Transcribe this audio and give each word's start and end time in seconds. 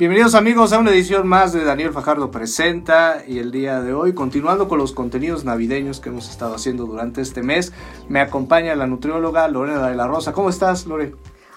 Bienvenidos 0.00 0.34
amigos 0.34 0.72
a 0.72 0.78
una 0.78 0.92
edición 0.92 1.28
más 1.28 1.52
de 1.52 1.62
Daniel 1.62 1.92
Fajardo 1.92 2.30
Presenta 2.30 3.22
y 3.28 3.38
el 3.38 3.50
día 3.50 3.82
de 3.82 3.92
hoy, 3.92 4.14
continuando 4.14 4.66
con 4.66 4.78
los 4.78 4.92
contenidos 4.92 5.44
navideños 5.44 6.00
que 6.00 6.08
hemos 6.08 6.30
estado 6.30 6.54
haciendo 6.54 6.86
durante 6.86 7.20
este 7.20 7.42
mes, 7.42 7.74
me 8.08 8.20
acompaña 8.20 8.74
la 8.74 8.86
nutrióloga 8.86 9.46
Lorena 9.48 9.86
de 9.86 9.94
la 9.94 10.06
Rosa. 10.06 10.32
¿Cómo 10.32 10.48
estás, 10.48 10.86
Lore? 10.86 11.12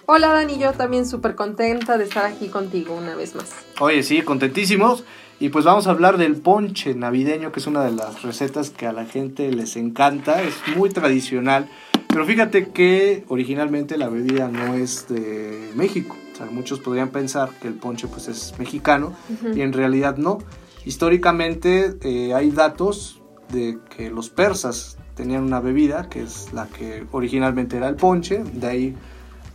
Hola 0.07 0.33
Dani, 0.33 0.59
yo 0.59 0.73
también 0.73 1.05
súper 1.07 1.35
contenta 1.35 1.97
de 1.97 2.03
estar 2.03 2.25
aquí 2.25 2.49
contigo 2.49 2.93
una 2.93 3.15
vez 3.15 3.33
más. 3.33 3.49
Oye, 3.79 4.03
sí, 4.03 4.21
contentísimos. 4.23 5.05
Y 5.39 5.47
pues 5.47 5.63
vamos 5.63 5.87
a 5.87 5.91
hablar 5.91 6.17
del 6.17 6.35
ponche 6.35 6.95
navideño, 6.95 7.53
que 7.53 7.61
es 7.61 7.67
una 7.67 7.81
de 7.85 7.91
las 7.91 8.23
recetas 8.23 8.71
que 8.71 8.87
a 8.87 8.91
la 8.91 9.05
gente 9.05 9.49
les 9.53 9.77
encanta, 9.77 10.43
es 10.43 10.55
muy 10.75 10.89
tradicional. 10.89 11.69
Pero 12.09 12.25
fíjate 12.25 12.71
que 12.71 13.23
originalmente 13.29 13.97
la 13.97 14.09
bebida 14.09 14.49
no 14.49 14.73
es 14.73 15.07
de 15.07 15.71
México. 15.75 16.17
O 16.33 16.35
sea, 16.35 16.47
muchos 16.47 16.79
podrían 16.79 17.09
pensar 17.09 17.51
que 17.61 17.67
el 17.67 17.75
ponche 17.75 18.07
pues 18.07 18.27
es 18.27 18.57
mexicano 18.57 19.13
y 19.55 19.61
en 19.61 19.71
realidad 19.71 20.17
no. 20.17 20.39
Históricamente 20.85 21.97
eh, 22.01 22.33
hay 22.33 22.51
datos 22.51 23.21
de 23.51 23.77
que 23.95 24.09
los 24.09 24.29
persas 24.29 24.97
tenían 25.15 25.43
una 25.43 25.59
bebida 25.59 26.09
que 26.09 26.23
es 26.23 26.51
la 26.51 26.67
que 26.67 27.05
originalmente 27.11 27.77
era 27.77 27.87
el 27.87 27.95
ponche, 27.95 28.43
de 28.43 28.67
ahí 28.67 28.95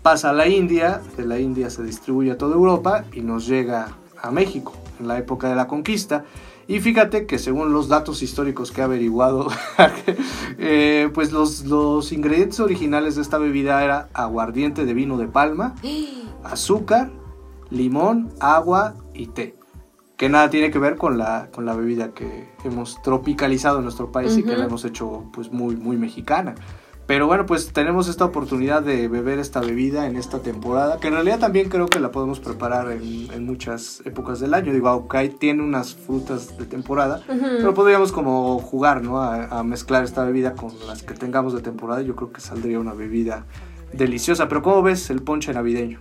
pasa 0.02 0.30
a 0.30 0.32
la 0.32 0.46
India, 0.46 1.02
de 1.16 1.26
la 1.26 1.38
India 1.38 1.68
se 1.68 1.82
distribuye 1.82 2.30
a 2.30 2.38
toda 2.38 2.54
Europa 2.54 3.04
y 3.12 3.20
nos 3.20 3.46
llega 3.46 3.96
a 4.22 4.30
México 4.30 4.72
en 5.00 5.08
la 5.08 5.18
época 5.18 5.48
de 5.48 5.56
la 5.56 5.66
conquista. 5.66 6.24
Y 6.66 6.80
fíjate 6.80 7.24
que 7.24 7.38
según 7.38 7.72
los 7.72 7.88
datos 7.88 8.22
históricos 8.22 8.72
que 8.72 8.82
he 8.82 8.84
averiguado, 8.84 9.48
eh, 10.58 11.08
pues 11.14 11.32
los, 11.32 11.64
los 11.64 12.12
ingredientes 12.12 12.60
originales 12.60 13.16
de 13.16 13.22
esta 13.22 13.38
bebida 13.38 13.82
era 13.82 14.08
aguardiente 14.12 14.84
de 14.84 14.92
vino 14.92 15.16
de 15.16 15.28
palma, 15.28 15.74
azúcar, 16.44 17.10
limón, 17.70 18.30
agua 18.40 18.94
y 19.14 19.28
té. 19.28 19.56
Que 20.16 20.28
nada 20.28 20.50
tiene 20.50 20.70
que 20.70 20.78
ver 20.78 20.96
con 20.96 21.16
la, 21.16 21.48
con 21.52 21.64
la 21.64 21.76
bebida 21.76 22.12
que 22.12 22.52
hemos 22.64 23.00
tropicalizado 23.02 23.78
en 23.78 23.84
nuestro 23.84 24.10
país 24.10 24.36
y 24.36 24.42
que 24.42 24.56
la 24.56 24.64
hemos 24.64 24.84
hecho 24.84 25.26
pues 25.32 25.52
muy, 25.52 25.76
muy 25.76 25.96
mexicana. 25.96 26.56
Pero 27.08 27.26
bueno, 27.26 27.46
pues 27.46 27.72
tenemos 27.72 28.06
esta 28.06 28.26
oportunidad 28.26 28.82
de 28.82 29.08
beber 29.08 29.38
esta 29.38 29.60
bebida 29.60 30.06
en 30.06 30.16
esta 30.16 30.40
temporada, 30.40 31.00
que 31.00 31.08
en 31.08 31.14
realidad 31.14 31.38
también 31.38 31.70
creo 31.70 31.86
que 31.86 32.00
la 32.00 32.10
podemos 32.10 32.38
preparar 32.38 32.92
en, 32.92 33.46
muchas 33.46 34.02
épocas 34.04 34.40
del 34.40 34.52
año. 34.52 34.74
Digo, 34.74 34.88
aunque 34.90 35.30
tiene 35.30 35.62
unas 35.62 35.94
frutas 35.94 36.58
de 36.58 36.66
temporada, 36.66 37.22
pero 37.26 37.72
podríamos 37.72 38.12
como 38.12 38.58
jugar, 38.58 39.02
¿no? 39.02 39.22
A, 39.22 39.46
a, 39.46 39.62
mezclar 39.62 40.04
esta 40.04 40.22
bebida 40.22 40.54
con 40.54 40.70
las 40.86 41.02
que 41.02 41.14
tengamos 41.14 41.54
de 41.54 41.62
temporada. 41.62 42.02
Yo 42.02 42.14
creo 42.14 42.30
que 42.30 42.42
saldría 42.42 42.78
una 42.78 42.92
bebida 42.92 43.46
deliciosa. 43.94 44.46
Pero 44.48 44.60
¿cómo 44.60 44.82
ves 44.82 45.08
el 45.08 45.22
ponche 45.22 45.54
navideño? 45.54 46.00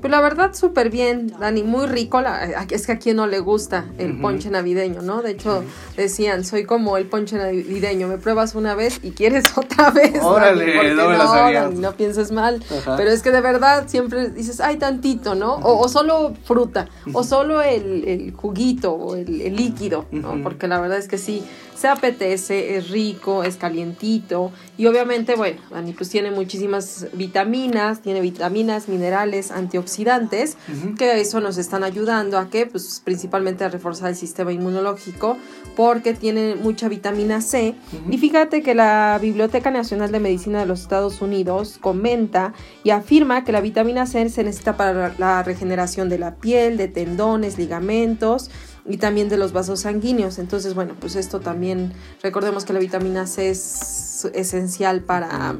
Pues 0.00 0.10
la 0.12 0.20
verdad, 0.20 0.54
súper 0.54 0.90
bien, 0.90 1.32
Dani, 1.40 1.62
muy 1.62 1.86
rico. 1.86 2.20
La, 2.20 2.44
es 2.70 2.86
que 2.86 2.92
a 2.92 2.98
quien 2.98 3.16
no 3.16 3.26
le 3.26 3.40
gusta 3.40 3.86
el 3.98 4.20
ponche 4.20 4.48
navideño, 4.48 5.02
¿no? 5.02 5.22
De 5.22 5.32
hecho, 5.32 5.64
decían, 5.96 6.44
soy 6.44 6.64
como 6.64 6.96
el 6.96 7.06
ponche 7.06 7.36
navideño, 7.36 8.06
me 8.06 8.18
pruebas 8.18 8.54
una 8.54 8.74
vez 8.74 9.00
y 9.02 9.10
quieres 9.10 9.44
otra 9.56 9.90
vez. 9.90 10.22
Órale, 10.22 10.94
no, 10.94 11.12
no, 11.12 11.70
no, 11.70 11.92
pienses 11.92 12.30
mal. 12.30 12.62
Pero 12.96 13.10
es 13.10 13.22
que 13.22 13.30
de 13.30 13.40
verdad 13.40 13.84
siempre 13.88 14.30
dices, 14.30 14.60
ay, 14.60 14.76
tantito, 14.76 15.34
¿no? 15.34 15.56
O, 15.56 15.88
solo 15.88 16.34
fruta, 16.44 16.88
o 17.12 17.24
solo 17.24 17.62
el, 17.62 18.32
juguito, 18.36 18.92
o 18.92 19.16
el, 19.16 19.56
líquido, 19.56 20.06
¿no? 20.12 20.40
Porque 20.42 20.68
la 20.68 20.80
verdad 20.80 20.98
es 20.98 21.08
que 21.08 21.18
sí, 21.18 21.42
se 21.78 21.86
apetece, 21.86 22.76
es 22.76 22.90
rico, 22.90 23.44
es 23.44 23.56
calientito. 23.56 24.50
Y 24.76 24.86
obviamente, 24.86 25.36
bueno, 25.36 25.60
Dani, 25.70 25.92
pues 25.92 26.08
tiene 26.08 26.32
muchísimas 26.32 27.06
vitaminas, 27.12 28.02
tiene 28.02 28.20
vitaminas, 28.20 28.88
minerales, 28.88 29.52
antioxidantes, 29.52 30.56
que 30.98 31.20
eso 31.20 31.40
nos 31.40 31.56
están 31.56 31.84
ayudando 31.84 32.38
a 32.38 32.50
que, 32.50 32.66
pues 32.66 33.00
principalmente 33.04 33.64
a 33.64 33.68
reforzar 33.68 34.10
el 34.10 34.16
sistema 34.16 34.52
inmunológico, 34.52 35.36
porque 35.76 36.14
tiene 36.14 36.56
mucha 36.56 36.88
vitamina 36.88 37.40
C. 37.40 37.76
Y 38.10 38.18
fíjate 38.18 38.62
que 38.62 38.74
la 38.74 39.18
Biblioteca 39.22 39.70
Nacional 39.70 40.10
de 40.10 40.18
Medicina 40.18 40.60
de 40.60 40.66
los 40.66 40.80
Estados 40.80 41.22
Unidos 41.22 41.78
comenta 41.80 42.54
y 42.82 42.90
afirma 42.90 43.44
que 43.44 43.52
la 43.52 43.60
vitamina 43.60 44.06
C 44.06 44.28
se 44.28 44.42
necesita 44.42 44.76
para 44.76 45.14
la 45.18 45.44
regeneración 45.44 46.08
de 46.08 46.18
la 46.18 46.34
piel, 46.34 46.76
de 46.76 46.88
tendones, 46.88 47.56
ligamentos, 47.56 48.50
y 48.88 48.96
también 48.96 49.28
de 49.28 49.36
los 49.36 49.52
vasos 49.52 49.80
sanguíneos. 49.80 50.38
Entonces, 50.38 50.74
bueno, 50.74 50.94
pues 50.98 51.14
esto 51.14 51.40
también, 51.40 51.92
recordemos 52.22 52.64
que 52.64 52.72
la 52.72 52.78
vitamina 52.80 53.26
C 53.26 53.50
es 53.50 54.28
esencial 54.34 55.02
para, 55.02 55.56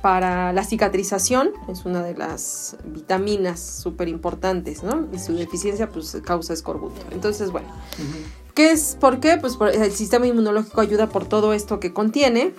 para 0.00 0.52
la 0.52 0.64
cicatrización, 0.64 1.50
es 1.68 1.84
una 1.84 2.02
de 2.02 2.14
las 2.14 2.76
vitaminas 2.84 3.60
súper 3.60 4.08
importantes, 4.08 4.82
¿no? 4.82 5.06
Y 5.12 5.18
su 5.18 5.34
deficiencia 5.34 5.88
pues 5.88 6.16
causa 6.24 6.52
escorbuto. 6.52 7.00
Entonces, 7.12 7.50
bueno. 7.50 7.68
¿Qué 8.54 8.72
es? 8.72 8.98
¿Por 9.00 9.20
qué? 9.20 9.38
Pues 9.38 9.56
el 9.74 9.92
sistema 9.92 10.26
inmunológico 10.26 10.82
ayuda 10.82 11.08
por 11.08 11.24
todo 11.24 11.54
esto 11.54 11.80
que 11.80 11.94
contiene 11.94 12.52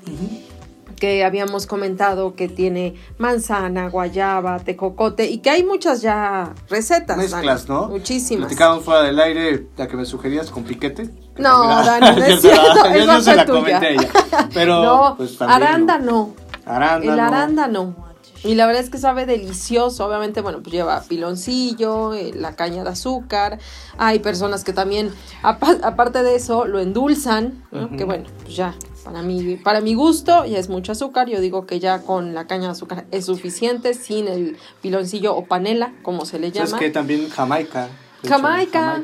que 0.95 1.23
habíamos 1.23 1.67
comentado 1.67 2.35
que 2.35 2.47
tiene 2.47 2.95
manzana, 3.17 3.89
guayaba, 3.89 4.59
tejocote 4.59 5.29
y 5.29 5.39
que 5.39 5.49
hay 5.49 5.63
muchas 5.63 6.01
ya 6.01 6.53
recetas. 6.69 7.17
Mezclas, 7.17 7.67
¿no? 7.67 7.89
Muchísimas. 7.89 8.47
Platicábamos 8.47 8.83
fuera 8.83 9.03
del 9.03 9.19
aire 9.19 9.67
la 9.77 9.87
que 9.87 9.97
me 9.97 10.05
sugerías 10.05 10.49
con 10.49 10.63
piquete. 10.63 11.09
No, 11.37 11.83
Dani, 11.83 12.19
no 12.19 12.25
es 12.25 12.41
cierto. 12.41 12.95
Yo 12.95 13.05
no 13.05 13.21
se 13.21 13.35
la 13.35 13.45
comenté 13.45 13.93
ella. 13.93 14.09
Pero, 14.53 14.83
no, 14.83 15.15
pues, 15.17 15.41
arándano. 15.41 16.33
Arándano. 16.65 17.13
El 17.13 17.19
arándano. 17.19 18.13
Y 18.43 18.55
la 18.55 18.65
verdad 18.65 18.83
es 18.83 18.89
que 18.89 18.97
sabe 18.97 19.25
delicioso. 19.25 20.05
Obviamente, 20.05 20.41
bueno, 20.41 20.61
pues 20.61 20.73
lleva 20.73 21.01
piloncillo, 21.01 22.13
eh, 22.13 22.33
la 22.35 22.55
caña 22.55 22.83
de 22.83 22.89
azúcar. 22.89 23.59
Hay 23.97 24.19
personas 24.19 24.63
que 24.63 24.73
también, 24.73 25.11
aparte 25.41 26.23
de 26.23 26.35
eso, 26.35 26.65
lo 26.65 26.79
endulzan. 26.79 27.63
Que 27.97 28.03
bueno, 28.03 28.25
pues 28.43 28.55
ya 28.55 28.75
para 29.03 29.21
mi, 29.21 29.55
para 29.57 29.81
mi 29.81 29.93
gusto 29.93 30.45
ya 30.45 30.57
es 30.57 30.69
mucho 30.69 30.91
azúcar. 30.91 31.29
Yo 31.29 31.41
digo 31.41 31.65
que 31.65 31.79
ya 31.79 32.01
con 32.01 32.33
la 32.33 32.47
caña 32.47 32.65
de 32.65 32.71
azúcar 32.71 33.05
es 33.11 33.25
suficiente, 33.25 33.93
sin 33.93 34.27
el 34.27 34.57
piloncillo 34.81 35.35
o 35.35 35.45
panela, 35.45 35.93
como 36.01 36.25
se 36.25 36.39
le 36.39 36.51
llama. 36.51 36.65
Es 36.65 36.73
que 36.73 36.89
también 36.89 37.29
Jamaica. 37.29 37.89
Jamaica. 38.27 39.03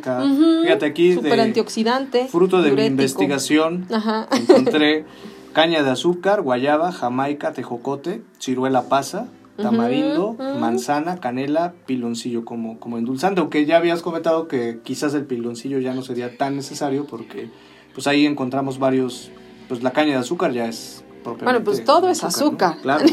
Fíjate 0.64 0.86
aquí. 0.86 1.14
Super 1.14 1.42
antioxidante. 1.42 2.28
Fruto 2.28 2.62
de 2.62 2.72
mi 2.72 2.86
investigación. 2.86 3.88
Encontré 4.32 5.06
caña 5.54 5.84
de 5.84 5.90
azúcar, 5.90 6.42
guayaba, 6.42 6.92
jamaica, 6.92 7.52
tejocote, 7.54 8.22
ciruela 8.40 8.84
pasa, 8.84 9.28
tamarindo, 9.58 10.38
manzana, 10.60 11.20
canela, 11.20 11.74
piloncillo 11.86 12.46
como, 12.46 12.80
como 12.80 12.98
endulzante. 12.98 13.42
Aunque 13.42 13.66
ya 13.66 13.78
habías 13.78 14.02
comentado 14.02 14.48
que 14.48 14.80
quizás 14.84 15.14
el 15.14 15.26
piloncillo 15.26 15.80
ya 15.80 15.94
no 15.94 16.02
sería 16.02 16.38
tan 16.38 16.56
necesario 16.56 17.06
porque 17.06 17.50
pues 17.94 18.08
ahí 18.08 18.26
encontramos 18.26 18.80
varios 18.80 19.32
pues 19.70 19.84
la 19.84 19.92
caña 19.92 20.14
de 20.14 20.18
azúcar 20.18 20.52
ya 20.52 20.66
es 20.66 21.04
Bueno, 21.24 21.64
pues 21.64 21.86
todo 21.86 22.10
es 22.10 22.24
azúcar. 22.24 22.78
Claro, 22.82 23.06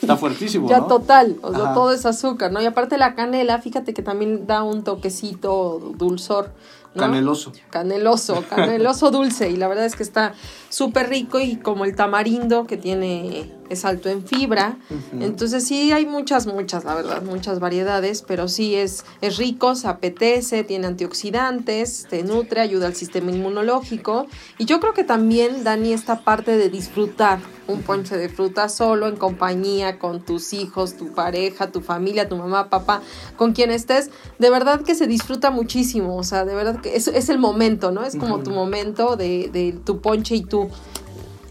está 0.00 0.16
fuertísimo. 0.16 0.68
ya 0.68 0.86
total, 0.86 1.38
o 1.42 1.52
sea, 1.52 1.72
todo 1.72 1.90
es 1.92 2.04
azúcar, 2.06 2.52
¿no? 2.52 2.60
Y 2.60 2.66
aparte 2.66 2.98
la 2.98 3.14
canela, 3.14 3.58
fíjate 3.58 3.94
que 3.94 4.02
también 4.02 4.46
da 4.46 4.62
un 4.62 4.84
toquecito 4.84 5.94
dulzor. 5.96 6.52
Caneloso. 6.96 7.52
Caneloso, 7.70 8.44
caneloso 8.50 9.10
dulce. 9.10 9.48
Y 9.48 9.56
la 9.56 9.66
verdad 9.66 9.86
es 9.86 9.96
que 9.96 10.02
está 10.02 10.34
súper 10.68 11.08
rico 11.08 11.40
y 11.40 11.56
como 11.56 11.86
el 11.86 11.96
tamarindo 11.96 12.66
que 12.66 12.76
tiene, 12.76 13.50
es 13.72 13.84
alto 13.84 14.08
en 14.08 14.24
fibra. 14.26 14.76
Entonces 15.18 15.66
sí 15.66 15.92
hay 15.92 16.06
muchas, 16.06 16.46
muchas, 16.46 16.84
la 16.84 16.94
verdad, 16.94 17.22
muchas 17.22 17.60
variedades, 17.60 18.22
pero 18.22 18.48
sí 18.48 18.74
es, 18.74 19.04
es 19.20 19.36
rico, 19.36 19.74
se 19.74 19.88
apetece, 19.88 20.64
tiene 20.64 20.86
antioxidantes, 20.86 22.06
te 22.08 22.22
nutre, 22.22 22.60
ayuda 22.60 22.86
al 22.86 22.94
sistema 22.94 23.30
inmunológico. 23.30 24.26
Y 24.58 24.64
yo 24.64 24.80
creo 24.80 24.94
que 24.94 25.04
también, 25.04 25.64
Dani, 25.64 25.92
esta 25.92 26.20
parte 26.24 26.56
de 26.56 26.68
disfrutar 26.68 27.40
un 27.68 27.82
ponche 27.82 28.16
de 28.16 28.28
fruta 28.28 28.68
solo, 28.68 29.08
en 29.08 29.16
compañía, 29.16 29.98
con 29.98 30.22
tus 30.22 30.52
hijos, 30.52 30.96
tu 30.96 31.12
pareja, 31.12 31.70
tu 31.70 31.80
familia, 31.80 32.28
tu 32.28 32.36
mamá, 32.36 32.68
papá, 32.70 33.02
con 33.36 33.52
quien 33.52 33.70
estés, 33.70 34.10
de 34.38 34.50
verdad 34.50 34.82
que 34.82 34.94
se 34.94 35.06
disfruta 35.06 35.50
muchísimo. 35.50 36.16
O 36.16 36.24
sea, 36.24 36.44
de 36.44 36.54
verdad 36.54 36.80
que 36.80 36.96
es, 36.96 37.08
es 37.08 37.28
el 37.28 37.38
momento, 37.38 37.90
¿no? 37.90 38.04
Es 38.04 38.16
como 38.16 38.40
tu 38.40 38.50
momento 38.50 39.16
de, 39.16 39.48
de 39.52 39.72
tu 39.72 40.00
ponche 40.00 40.34
y 40.34 40.42
tú. 40.42 40.68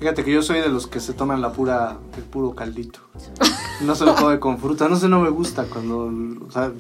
Fíjate 0.02 0.24
que 0.24 0.32
yo 0.32 0.42
soy 0.42 0.62
de 0.62 0.70
los 0.70 0.88
que 0.88 1.00
se 1.00 1.14
toman 1.14 1.44
la 1.44 1.54
pura, 1.54 2.00
el 2.18 2.24
puro 2.24 2.56
caldito. 2.56 3.02
No 3.82 3.94
se 3.94 4.04
lo 4.04 4.16
come 4.16 4.40
con 4.40 4.58
fruta. 4.58 4.90
No 4.90 4.96
sé, 4.96 5.08
no 5.08 5.20
me 5.20 5.30
gusta 5.30 5.66
cuando, 5.66 6.12
o 6.48 6.50
sea, 6.50 6.72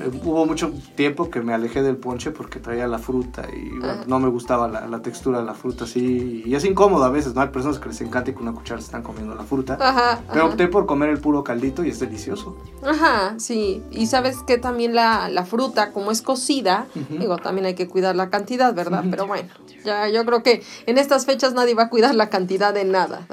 eh, 0.00 0.10
hubo 0.24 0.44
mucho 0.46 0.72
tiempo 0.96 1.30
que 1.30 1.40
me 1.40 1.54
alejé 1.54 1.82
del 1.82 1.96
ponche 1.96 2.30
porque 2.30 2.58
traía 2.58 2.86
la 2.86 2.98
fruta 2.98 3.46
y 3.52 3.70
no 4.08 4.18
me 4.18 4.28
gustaba 4.28 4.68
la, 4.68 5.02
textura 5.02 5.40
de 5.40 5.44
la 5.44 5.54
fruta 5.54 5.84
así 5.84 6.42
y 6.44 6.54
es 6.54 6.64
incómodo 6.64 7.04
a 7.04 7.10
veces, 7.10 7.34
¿no? 7.34 7.42
Hay 7.42 7.48
personas 7.48 7.78
que 7.78 7.88
les 7.88 8.00
encanta 8.00 8.30
que 8.30 8.34
con 8.34 8.48
una 8.48 8.56
cuchara 8.56 8.80
se 8.80 8.86
están 8.86 9.02
comiendo 9.02 9.34
la 9.34 9.44
fruta. 9.44 9.76
Ajá, 9.80 10.22
pero 10.32 10.46
opté 10.46 10.68
por 10.68 10.86
comer 10.86 11.10
el 11.10 11.18
puro 11.18 11.44
caldito 11.44 11.84
y 11.84 11.90
es 11.90 12.00
delicioso. 12.00 12.56
Ajá, 12.82 13.34
sí. 13.38 13.82
Y 13.90 14.06
sabes 14.06 14.42
que 14.42 14.58
también 14.58 14.94
la, 14.94 15.44
fruta, 15.44 15.92
como 15.92 16.10
es 16.10 16.22
cocida, 16.22 16.86
digo, 17.10 17.36
también 17.36 17.66
hay 17.66 17.74
que 17.74 17.86
cuidar 17.86 18.16
la 18.16 18.30
cantidad, 18.30 18.74
¿verdad? 18.74 19.04
Pero 19.10 19.26
bueno, 19.26 19.48
ya 19.84 20.08
yo 20.08 20.24
creo 20.24 20.42
que 20.42 20.62
en 20.86 20.98
estas 20.98 21.26
fechas 21.26 21.54
nadie 21.54 21.74
va 21.74 21.84
a 21.84 21.88
cuidar 21.90 22.14
la 22.14 22.30
cantidad 22.30 22.72
de 22.72 22.84
nada, 22.84 23.26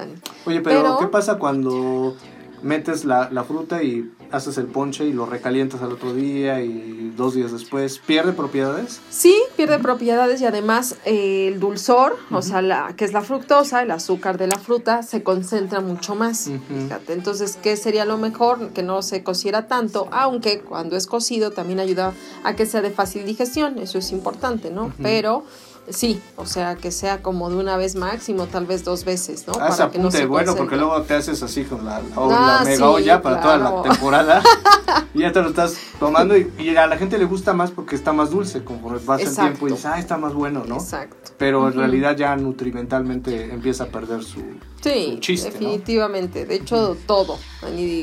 Oye, 0.45 0.61
pero, 0.61 0.97
¿qué 0.99 1.07
pasa 1.07 1.37
cuando 1.37 2.15
metes 2.61 3.05
la, 3.05 3.29
la, 3.31 3.43
fruta 3.43 3.81
y 3.83 4.11
haces 4.31 4.57
el 4.57 4.65
ponche 4.65 5.05
y 5.05 5.13
lo 5.13 5.25
recalientas 5.25 5.81
al 5.81 5.91
otro 5.91 6.13
día 6.13 6.61
y 6.61 7.13
dos 7.15 7.35
días 7.35 7.51
después. 7.51 7.99
¿Pierde 7.99 8.33
propiedades? 8.33 9.01
Sí, 9.09 9.35
pierde 9.55 9.79
propiedades 9.79 10.41
y 10.41 10.45
además 10.45 10.95
eh, 11.05 11.47
el 11.47 11.59
dulzor, 11.59 12.17
o 12.31 12.41
sea, 12.41 12.61
la, 12.61 12.93
que 12.95 13.05
es 13.05 13.13
la 13.13 13.21
fructosa, 13.21 13.81
el 13.81 13.91
azúcar 13.91 14.37
de 14.37 14.47
la 14.47 14.57
fruta, 14.57 15.03
se 15.03 15.23
concentra 15.23 15.81
mucho 15.81 16.15
más. 16.15 16.49
Fíjate. 16.67 17.13
Entonces, 17.13 17.57
¿qué 17.61 17.75
sería 17.77 18.05
lo 18.05 18.17
mejor? 18.17 18.69
Que 18.69 18.83
no 18.83 19.01
se 19.01 19.23
cociera 19.23 19.67
tanto, 19.67 20.07
aunque 20.11 20.61
cuando 20.61 20.95
es 20.95 21.07
cocido 21.07 21.51
también 21.51 21.79
ayuda 21.79 22.13
a 22.43 22.55
que 22.55 22.65
sea 22.65 22.81
de 22.81 22.91
fácil 22.91 23.25
digestión, 23.25 23.77
eso 23.79 23.97
es 23.97 24.11
importante, 24.11 24.71
¿no? 24.71 24.93
Pero 25.01 25.43
Sí, 25.91 26.21
o 26.35 26.45
sea, 26.45 26.75
que 26.75 26.91
sea 26.91 27.21
como 27.21 27.49
de 27.49 27.57
una 27.57 27.77
vez 27.77 27.95
máximo, 27.95 28.47
tal 28.47 28.65
vez 28.65 28.83
dos 28.83 29.05
veces, 29.05 29.45
¿no? 29.47 29.53
Ah, 29.59 29.69
para 29.69 29.91
que 29.91 29.99
no 29.99 30.11
se 30.11 30.25
bueno, 30.25 30.55
porque 30.55 30.75
luego 30.75 31.01
te 31.03 31.13
haces 31.15 31.41
así 31.43 31.63
con 31.63 31.85
la, 31.85 32.01
ah, 32.15 32.61
mega 32.65 32.89
olla 32.89 33.21
para 33.21 33.41
toda 33.41 33.57
la 33.57 33.81
temporada. 33.81 34.41
y 35.13 35.19
ya 35.19 35.31
te 35.31 35.41
lo 35.41 35.49
estás 35.49 35.75
tomando 35.99 36.35
y, 36.37 36.75
a 36.75 36.87
la 36.87 36.97
gente 36.97 37.17
le 37.17 37.25
gusta 37.25 37.53
más 37.53 37.71
porque 37.71 37.95
está 37.95 38.13
más 38.13 38.31
dulce, 38.31 38.63
conforme 38.63 38.99
pasa 38.99 39.23
el 39.23 39.35
tiempo 39.35 39.67
y 39.67 39.71
dices, 39.71 39.85
ah, 39.85 39.99
está 39.99 40.17
más 40.17 40.33
bueno, 40.33 40.63
¿no? 40.65 40.75
Exacto. 40.75 41.31
Pero 41.37 41.67
en 41.67 41.73
realidad 41.73 42.15
ya 42.15 42.35
nutrimentalmente 42.35 43.51
empieza 43.51 43.85
a 43.85 43.87
perder 43.87 44.23
su, 44.23 44.41
Sí, 44.81 45.19
definitivamente. 45.21 46.45
De 46.45 46.55
hecho, 46.55 46.97
todo. 47.05 47.37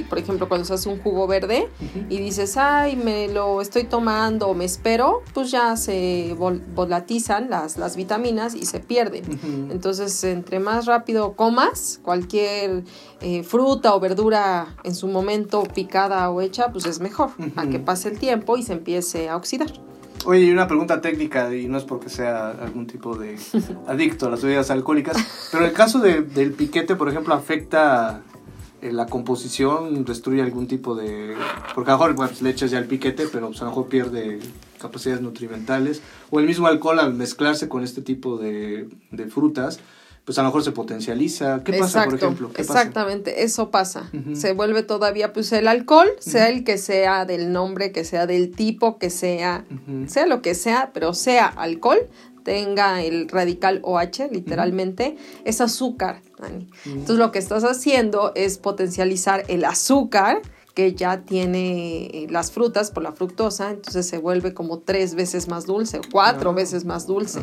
por 0.08 0.19
ejemplo, 0.19 0.49
cuando 0.49 0.64
se 0.64 0.75
hace 0.75 0.88
un 0.88 1.00
jugo 1.00 1.26
verde 1.26 1.69
y 2.08 2.19
dices, 2.19 2.56
ay, 2.56 2.96
me 2.96 3.29
lo 3.29 3.61
estoy 3.61 3.85
tomando 3.85 4.49
o 4.49 4.55
me 4.55 4.64
espero, 4.64 5.23
pues 5.35 5.50
ya 5.50 5.76
se 5.76 6.37
volatizan 6.38 7.50
las, 7.50 7.77
las 7.78 7.96
vitaminas 7.96 8.54
y 8.54 8.66
se 8.66 8.80
pierden. 8.80 9.25
Entonces, 9.70 10.22
entre 10.25 10.60
más 10.60 10.86
rápido 10.86 11.34
comas 11.34 12.00
cualquier 12.02 12.84
eh, 13.20 13.42
fruta 13.42 13.94
o 13.94 14.00
verdura 14.00 14.76
en 14.84 14.94
su 14.94 15.08
momento 15.08 15.62
picada 15.62 16.30
o 16.30 16.40
hecha, 16.40 16.70
pues 16.72 16.86
es 16.86 17.00
mejor, 17.00 17.30
a 17.56 17.66
que 17.66 17.78
pase 17.78 18.08
el 18.08 18.19
tiempo 18.19 18.56
y 18.56 18.62
se 18.62 18.75
empiece 18.75 19.28
a 19.28 19.36
oxidar. 19.36 19.72
Oye, 20.25 20.40
y 20.40 20.50
una 20.50 20.66
pregunta 20.66 21.00
técnica, 21.00 21.54
y 21.54 21.69
no 21.69 21.78
es 21.78 21.84
porque 21.84 22.08
sea 22.08 22.50
algún 22.50 22.86
tipo 22.86 23.16
de 23.16 23.38
adicto 23.86 24.26
a 24.26 24.30
las 24.30 24.42
bebidas 24.42 24.70
alcohólicas, 24.70 25.16
pero 25.52 25.64
el 25.64 25.72
caso 25.72 26.00
de, 26.00 26.22
del 26.22 26.52
piquete, 26.52 26.96
por 26.96 27.08
ejemplo, 27.08 27.34
afecta 27.34 28.22
la 28.82 29.06
composición, 29.06 30.04
destruye 30.04 30.42
algún 30.42 30.66
tipo 30.66 30.94
de... 30.94 31.34
Porque 31.75 31.90
a 31.90 31.94
lo 31.94 31.98
mejor 31.98 32.14
pues, 32.16 32.42
le 32.42 32.50
echas 32.50 32.70
ya 32.70 32.78
el 32.78 32.86
piquete, 32.86 33.26
pero 33.32 33.48
pues, 33.48 33.60
a 33.60 33.64
lo 33.64 33.70
mejor 33.70 33.88
pierde 33.88 34.38
capacidades 34.80 35.22
nutrimentales. 35.22 36.02
O 36.30 36.40
el 36.40 36.46
mismo 36.46 36.66
alcohol 36.66 36.98
al 37.00 37.14
mezclarse 37.14 37.69
con 37.69 37.82
este 37.82 38.02
tipo 38.02 38.38
de, 38.38 38.88
de 39.10 39.26
frutas, 39.26 39.80
pues 40.28 40.38
a 40.38 40.42
lo 40.42 40.48
mejor 40.48 40.62
se 40.62 40.72
potencializa. 40.72 41.64
¿Qué 41.64 41.72
pasa, 41.72 42.04
por 42.04 42.16
ejemplo? 42.16 42.50
exactamente, 42.54 43.44
eso 43.44 43.70
pasa. 43.70 44.10
Se 44.34 44.52
vuelve 44.52 44.82
todavía, 44.82 45.32
pues 45.32 45.50
el 45.52 45.66
alcohol, 45.66 46.10
sea 46.19 46.50
el 46.50 46.64
que 46.64 46.76
sea 46.76 47.25
del 47.25 47.50
nombre, 47.50 47.92
que 47.92 48.04
sea 48.04 48.26
del 48.26 48.50
tipo, 48.54 48.98
que 48.98 49.08
sea, 49.08 49.64
sea 50.06 50.26
lo 50.26 50.42
que 50.42 50.54
sea, 50.54 50.90
pero 50.92 51.14
sea 51.14 51.46
alcohol, 51.46 52.00
tenga 52.42 53.02
el 53.02 53.26
radical 53.30 53.80
OH, 53.82 54.28
literalmente, 54.30 55.16
es 55.46 55.62
azúcar, 55.62 56.20
Entonces 56.85 57.17
lo 57.17 57.32
que 57.32 57.38
estás 57.38 57.64
haciendo 57.64 58.32
es 58.35 58.58
potencializar 58.58 59.44
el 59.49 59.64
azúcar 59.64 60.43
que 60.75 60.94
ya 60.94 61.23
tiene 61.23 62.06
eh, 62.06 62.26
las 62.31 62.52
frutas 62.52 62.93
por 62.93 63.02
la 63.02 63.11
fructosa, 63.11 63.70
entonces 63.70 64.06
se 64.06 64.19
vuelve 64.19 64.55
como 64.55 64.79
tres 64.79 65.17
veces 65.17 65.49
más 65.49 65.67
dulce, 65.67 66.00
cuatro 66.12 66.50
ah. 66.50 66.55
veces 66.55 66.85
más 66.85 67.06
dulce. 67.06 67.40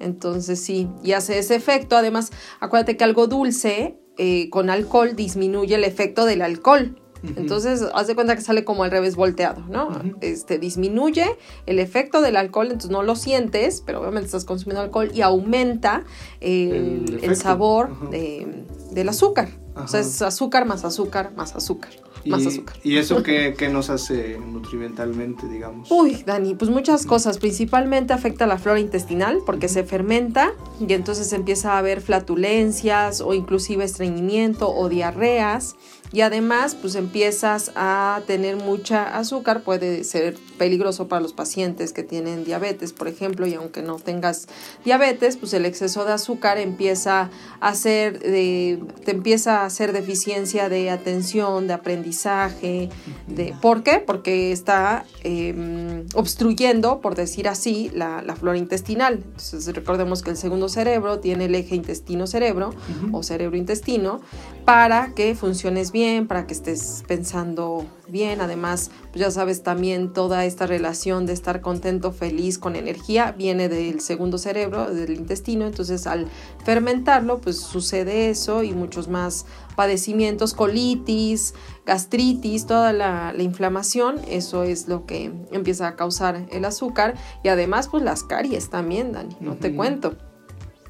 Entonces 0.00 0.60
sí, 0.60 0.88
y 1.04 1.12
hace 1.12 1.38
ese 1.38 1.54
efecto. 1.54 1.96
Además, 1.96 2.32
acuérdate 2.58 2.96
que 2.96 3.04
algo 3.04 3.28
dulce 3.28 3.96
eh, 4.18 4.50
con 4.50 4.70
alcohol 4.70 5.14
disminuye 5.14 5.76
el 5.76 5.84
efecto 5.84 6.24
del 6.24 6.42
alcohol. 6.42 7.00
Entonces, 7.36 7.84
haz 7.94 8.06
de 8.06 8.14
cuenta 8.14 8.36
que 8.36 8.42
sale 8.42 8.64
como 8.64 8.84
al 8.84 8.90
revés 8.90 9.16
volteado, 9.16 9.62
¿no? 9.68 9.88
Este 10.20 10.58
disminuye 10.58 11.36
el 11.66 11.78
efecto 11.78 12.20
del 12.20 12.36
alcohol, 12.36 12.66
entonces 12.66 12.90
no 12.90 13.02
lo 13.02 13.16
sientes, 13.16 13.82
pero 13.84 14.00
obviamente 14.00 14.26
estás 14.26 14.44
consumiendo 14.44 14.82
alcohol 14.82 15.10
y 15.14 15.22
aumenta 15.22 16.04
el, 16.40 17.36
sabor 17.36 18.10
del 18.10 19.08
azúcar. 19.08 19.48
O 19.76 19.88
sea, 19.88 20.00
es 20.00 20.22
azúcar 20.22 20.66
más 20.66 20.84
azúcar 20.84 21.32
más 21.34 21.56
azúcar 21.56 21.90
más 22.26 22.46
azúcar. 22.46 22.76
¿Y 22.82 22.96
eso 22.96 23.22
qué, 23.22 23.68
nos 23.70 23.90
hace 23.90 24.38
nutrimentalmente, 24.38 25.48
digamos? 25.48 25.90
Uy, 25.90 26.22
Dani, 26.24 26.54
pues 26.54 26.70
muchas 26.70 27.06
cosas. 27.06 27.38
Principalmente 27.38 28.12
afecta 28.12 28.46
la 28.46 28.58
flora 28.58 28.80
intestinal 28.80 29.38
porque 29.44 29.68
se 29.68 29.84
fermenta 29.84 30.52
y 30.80 30.92
entonces 30.92 31.32
empieza 31.32 31.74
a 31.74 31.78
haber 31.78 32.00
flatulencias 32.00 33.20
o 33.20 33.34
inclusive 33.34 33.84
estreñimiento 33.84 34.70
o 34.70 34.88
diarreas 34.88 35.76
y 36.14 36.20
además 36.20 36.76
pues 36.80 36.94
empiezas 36.94 37.72
a 37.74 38.22
tener 38.28 38.56
mucha 38.56 39.18
azúcar, 39.18 39.62
puede 39.62 40.04
ser 40.04 40.36
peligroso 40.56 41.08
para 41.08 41.20
los 41.20 41.32
pacientes 41.32 41.92
que 41.92 42.04
tienen 42.04 42.44
diabetes, 42.44 42.92
por 42.92 43.08
ejemplo, 43.08 43.48
y 43.48 43.54
aunque 43.54 43.82
no 43.82 43.96
tengas 43.96 44.46
diabetes, 44.84 45.36
pues 45.36 45.52
el 45.54 45.66
exceso 45.66 46.04
de 46.04 46.12
azúcar 46.12 46.58
empieza 46.58 47.30
a 47.60 47.68
hacer, 47.68 48.20
de, 48.20 48.80
te 49.04 49.10
empieza 49.10 49.62
a 49.62 49.66
hacer 49.66 49.92
deficiencia 49.92 50.68
de 50.68 50.88
atención, 50.88 51.66
de 51.66 51.72
aprendizaje, 51.72 52.90
de, 53.26 53.52
¿por 53.60 53.82
qué? 53.82 53.98
Porque 53.98 54.52
está 54.52 55.06
em, 55.24 56.06
obstruyendo, 56.14 57.00
por 57.00 57.16
decir 57.16 57.48
así, 57.48 57.90
la, 57.92 58.22
flora 58.38 58.58
intestinal. 58.58 59.14
Entonces 59.24 59.66
recordemos 59.74 60.22
que 60.22 60.30
el 60.30 60.36
segundo 60.36 60.68
cerebro 60.68 61.18
tiene 61.18 61.46
el 61.46 61.54
eje 61.56 61.74
intestino-cerebro 61.74 62.70
o 63.10 63.22
cerebro-intestino 63.24 64.20
para 64.64 65.12
que 65.14 65.34
funciones 65.34 65.90
bien 65.92 66.03
para 66.28 66.46
que 66.46 66.54
estés 66.54 67.02
pensando 67.06 67.86
bien. 68.08 68.40
Además, 68.40 68.90
pues 69.10 69.20
ya 69.20 69.30
sabes 69.30 69.62
también 69.62 70.12
toda 70.12 70.44
esta 70.44 70.66
relación 70.66 71.26
de 71.26 71.32
estar 71.32 71.60
contento, 71.60 72.12
feliz, 72.12 72.58
con 72.58 72.76
energía, 72.76 73.32
viene 73.32 73.68
del 73.68 74.00
segundo 74.00 74.38
cerebro, 74.38 74.92
del 74.92 75.14
intestino. 75.14 75.66
Entonces, 75.66 76.06
al 76.06 76.28
fermentarlo, 76.64 77.40
pues 77.40 77.58
sucede 77.58 78.30
eso 78.30 78.62
y 78.62 78.72
muchos 78.72 79.08
más 79.08 79.46
padecimientos, 79.76 80.54
colitis, 80.54 81.54
gastritis, 81.86 82.66
toda 82.66 82.92
la, 82.92 83.34
inflamación. 83.38 84.20
Eso 84.28 84.62
es 84.62 84.88
lo 84.88 85.06
que 85.06 85.32
empieza 85.52 85.88
a 85.88 85.96
causar 85.96 86.46
el 86.50 86.64
azúcar. 86.64 87.14
Y 87.42 87.48
además, 87.48 87.88
pues 87.88 88.02
las 88.02 88.22
caries 88.22 88.70
también, 88.70 89.12
Dani, 89.12 89.36
no 89.40 89.56
te 89.56 89.74
cuento. 89.74 90.16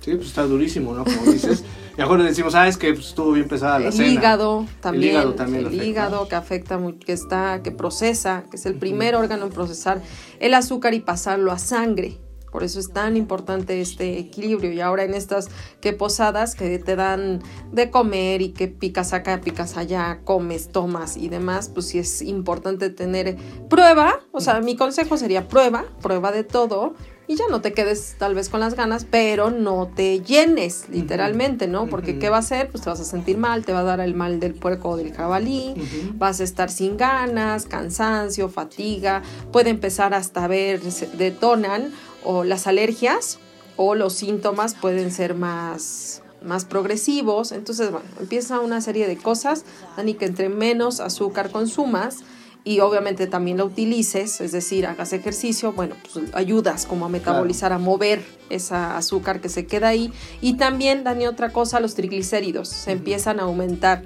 Sí, 0.05 0.15
pues 0.17 0.29
está 0.29 0.43
durísimo, 0.43 0.93
¿no? 0.93 1.03
Como 1.03 1.33
dices. 1.33 1.65
Y 1.97 2.01
mejor 2.03 2.19
le 2.19 2.27
decimos, 2.27 2.55
ah, 2.55 2.69
es 2.69 2.77
que 2.77 2.93
pues, 2.93 3.07
estuvo 3.07 3.33
bien 3.33 3.49
pesada 3.49 3.79
la 3.79 3.89
el 3.89 4.03
Hígado, 4.03 4.67
también, 4.83 5.03
el 5.03 5.11
hígado 5.11 5.35
también. 5.35 5.67
El 5.67 5.83
hígado 5.83 6.29
que 6.29 6.35
afecta, 6.35 6.79
que 7.07 7.13
está, 7.13 7.63
que 7.63 7.71
procesa, 7.71 8.45
que 8.51 8.59
es 8.59 8.67
el 8.67 8.75
primer 8.75 9.15
órgano 9.15 9.47
en 9.47 9.53
procesar 9.53 10.03
el 10.41 10.53
azúcar 10.53 10.93
y 10.93 11.01
pasarlo 11.01 11.53
a 11.53 11.59
sangre. 11.59 12.19
Por 12.53 12.65
eso 12.65 12.79
es 12.79 12.93
tan 12.93 13.17
importante 13.17 13.81
este 13.81 14.19
equilibrio. 14.19 14.73
Y 14.73 14.81
ahora 14.83 15.05
en 15.05 15.15
estas 15.15 15.49
que 15.81 15.95
posadas 15.95 16.55
que 16.55 16.79
te 16.79 16.97
dan 16.97 17.43
de 17.73 17.91
comer 17.91 18.43
y 18.43 18.51
que 18.51 18.69
picas 18.69 19.15
acá, 19.15 19.41
picas 19.41 19.79
allá, 19.79 20.21
comes, 20.23 20.69
tomas 20.69 21.17
y 21.17 21.29
demás, 21.31 21.71
pues 21.71 21.87
sí 21.87 21.99
es 21.99 22.21
importante 22.21 22.91
tener 22.91 23.39
prueba. 23.71 24.21
O 24.33 24.41
sea, 24.41 24.61
mi 24.61 24.77
consejo 24.77 25.17
sería 25.17 25.49
prueba, 25.49 25.87
prueba 26.03 26.31
de 26.31 26.45
todo 26.45 26.95
y 27.27 27.37
ya 27.37 27.45
no 27.51 27.61
te 27.61 27.73
quedes 27.73 28.17
tal 28.19 28.35
vez 28.35 28.49
con 28.49 28.61
las 28.61 28.75
ganas, 28.75 29.07
pero 29.11 29.51
no 29.51 29.91
te 29.95 30.21
llenes, 30.21 30.89
literalmente, 30.91 31.67
¿no? 31.67 31.87
Porque 31.87 32.19
¿qué 32.19 32.29
va 32.29 32.37
a 32.37 32.41
hacer? 32.41 32.69
Pues 32.71 32.85
te 32.85 32.91
vas 32.91 33.01
a 33.01 33.05
sentir 33.05 33.39
mal, 33.39 33.65
te 33.65 33.73
va 33.73 33.81
a 33.81 33.85
dar 33.85 34.01
el 34.01 34.15
mal 34.15 34.41
del 34.41 34.55
puerco 34.55 34.91
o 34.91 34.97
del 34.97 35.13
jabalí, 35.13 35.75
vas 36.15 36.41
a 36.41 36.45
estar 36.45 36.71
sin 36.71 36.97
ganas, 36.97 37.67
cansancio, 37.67 38.49
fatiga, 38.49 39.23
puede 39.53 39.71
empezar 39.71 40.15
hasta 40.15 40.45
a 40.45 40.49
ver, 40.49 40.81
detonan 40.81 41.93
o 42.23 42.45
las 42.45 42.67
alergias 42.67 43.39
o 43.77 43.95
los 43.95 44.13
síntomas 44.13 44.75
pueden 44.75 45.11
ser 45.11 45.35
más 45.35 46.21
más 46.43 46.67
progresivos, 46.67 47.53
entonces 47.53 47.91
bueno, 47.91 48.07
empieza 48.21 48.61
una 48.61 48.83
serie 48.83 49.09
de 49.09 49.17
cosas, 49.17 49.65
Dani, 49.97 50.13
que 50.13 50.27
entre 50.27 50.51
menos 50.51 51.01
azúcar 51.01 51.51
consumas, 51.51 52.19
y 52.65 52.81
obviamente 52.81 53.27
también 53.27 53.59
lo 53.59 53.67
utilices, 53.67 54.41
es 54.41 54.53
decir, 54.53 54.87
hagas 54.87 55.13
ejercicio, 55.13 55.73
bueno, 55.73 55.97
pues 56.03 56.35
ayudas 56.35 56.87
como 56.87 57.05
a 57.05 57.11
metabolizar, 57.11 57.75
a 57.75 57.79
mover 57.79 58.25
esa 58.49 58.97
azúcar 58.97 59.43
que 59.43 59.51
se 59.51 59.67
queda 59.67 59.89
ahí. 59.89 60.11
Y 60.41 60.55
también, 60.55 61.05
Dani, 61.05 61.27
otra 61.27 61.53
cosa, 61.53 61.79
los 61.79 61.95
triglicéridos 61.95 62.69
se 62.71 62.93
empiezan 62.93 63.39
a 63.39 63.43
aumentar. 63.43 64.03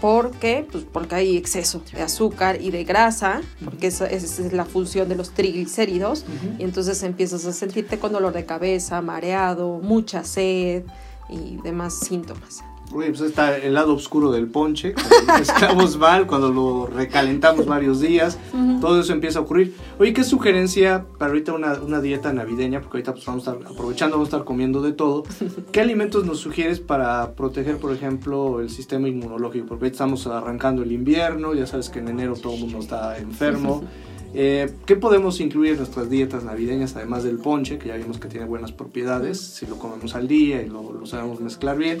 ¿Por 0.00 0.30
qué? 0.30 0.66
Pues 0.70 0.84
porque 0.90 1.16
hay 1.16 1.36
exceso 1.36 1.82
de 1.92 2.00
azúcar 2.00 2.62
y 2.62 2.70
de 2.70 2.84
grasa, 2.84 3.42
porque 3.64 3.88
esa, 3.88 4.06
es 4.06 4.52
la 4.52 4.64
función 4.64 5.08
de 5.08 5.16
los 5.16 5.34
triglicéridos, 5.34 6.24
y 6.58 6.62
entonces 6.62 7.02
empiezas 7.02 7.44
a 7.44 7.52
sentirte 7.52 7.98
con 7.98 8.12
dolor 8.12 8.32
de 8.32 8.46
cabeza, 8.46 9.02
mareado, 9.02 9.80
mucha 9.82 10.22
sed 10.22 10.84
y 11.28 11.58
demás 11.62 11.98
síntomas. 11.98 12.62
Pues 12.90 13.20
está 13.20 13.56
el 13.56 13.74
lado 13.74 13.94
oscuro 13.94 14.32
del 14.32 14.48
ponche, 14.48 14.94
cuando 14.94 15.38
mezclamos 15.38 15.96
mal, 15.98 16.26
cuando 16.26 16.50
lo 16.50 16.86
recalentamos 16.86 17.66
varios 17.66 18.00
días, 18.00 18.38
todo 18.80 19.00
eso 19.00 19.12
empieza 19.12 19.38
a 19.38 19.42
ocurrir. 19.42 19.74
Oye, 19.98 20.12
¿qué 20.12 20.24
sugerencia 20.24 21.04
para 21.18 21.30
ahorita 21.30 21.52
una, 21.52 22.00
dieta 22.00 22.32
navideña? 22.32 22.80
Porque 22.80 22.98
ahorita 22.98 23.12
pues 23.12 23.24
vamos 23.26 23.46
a 23.46 23.52
estar 23.52 23.72
aprovechando, 23.72 24.16
vamos 24.16 24.28
a 24.28 24.36
estar 24.36 24.44
comiendo 24.44 24.82
de 24.82 24.92
todo. 24.92 25.24
¿Qué 25.72 25.80
alimentos 25.80 26.24
nos 26.24 26.38
sugieres 26.38 26.80
para 26.80 27.32
proteger, 27.34 27.76
por 27.78 27.92
ejemplo, 27.92 28.60
el 28.60 28.70
sistema 28.70 29.08
inmunológico? 29.08 29.66
Porque 29.66 29.84
ahorita 29.84 29.94
estamos 29.94 30.26
arrancando 30.26 30.82
el 30.82 30.92
invierno, 30.92 31.54
ya 31.54 31.66
sabes 31.66 31.90
que 31.90 32.00
en 32.00 32.08
enero 32.08 32.34
todo 32.34 32.54
el 32.54 32.60
mundo 32.60 32.78
está 32.78 33.18
enfermo. 33.18 33.84
Eh, 34.32 34.72
¿Qué 34.86 34.94
podemos 34.94 35.40
incluir 35.40 35.72
en 35.72 35.78
nuestras 35.78 36.08
dietas 36.08 36.44
navideñas, 36.44 36.94
además 36.94 37.24
del 37.24 37.38
ponche, 37.38 37.78
que 37.78 37.88
ya 37.88 37.96
vimos 37.96 38.18
que 38.18 38.28
tiene 38.28 38.46
buenas 38.46 38.70
propiedades, 38.70 39.40
si 39.40 39.66
lo 39.66 39.76
comemos 39.76 40.14
al 40.14 40.28
día 40.28 40.62
y 40.62 40.68
lo, 40.68 40.92
lo 40.92 41.06
sabemos 41.06 41.40
mezclar 41.40 41.76
bien? 41.76 42.00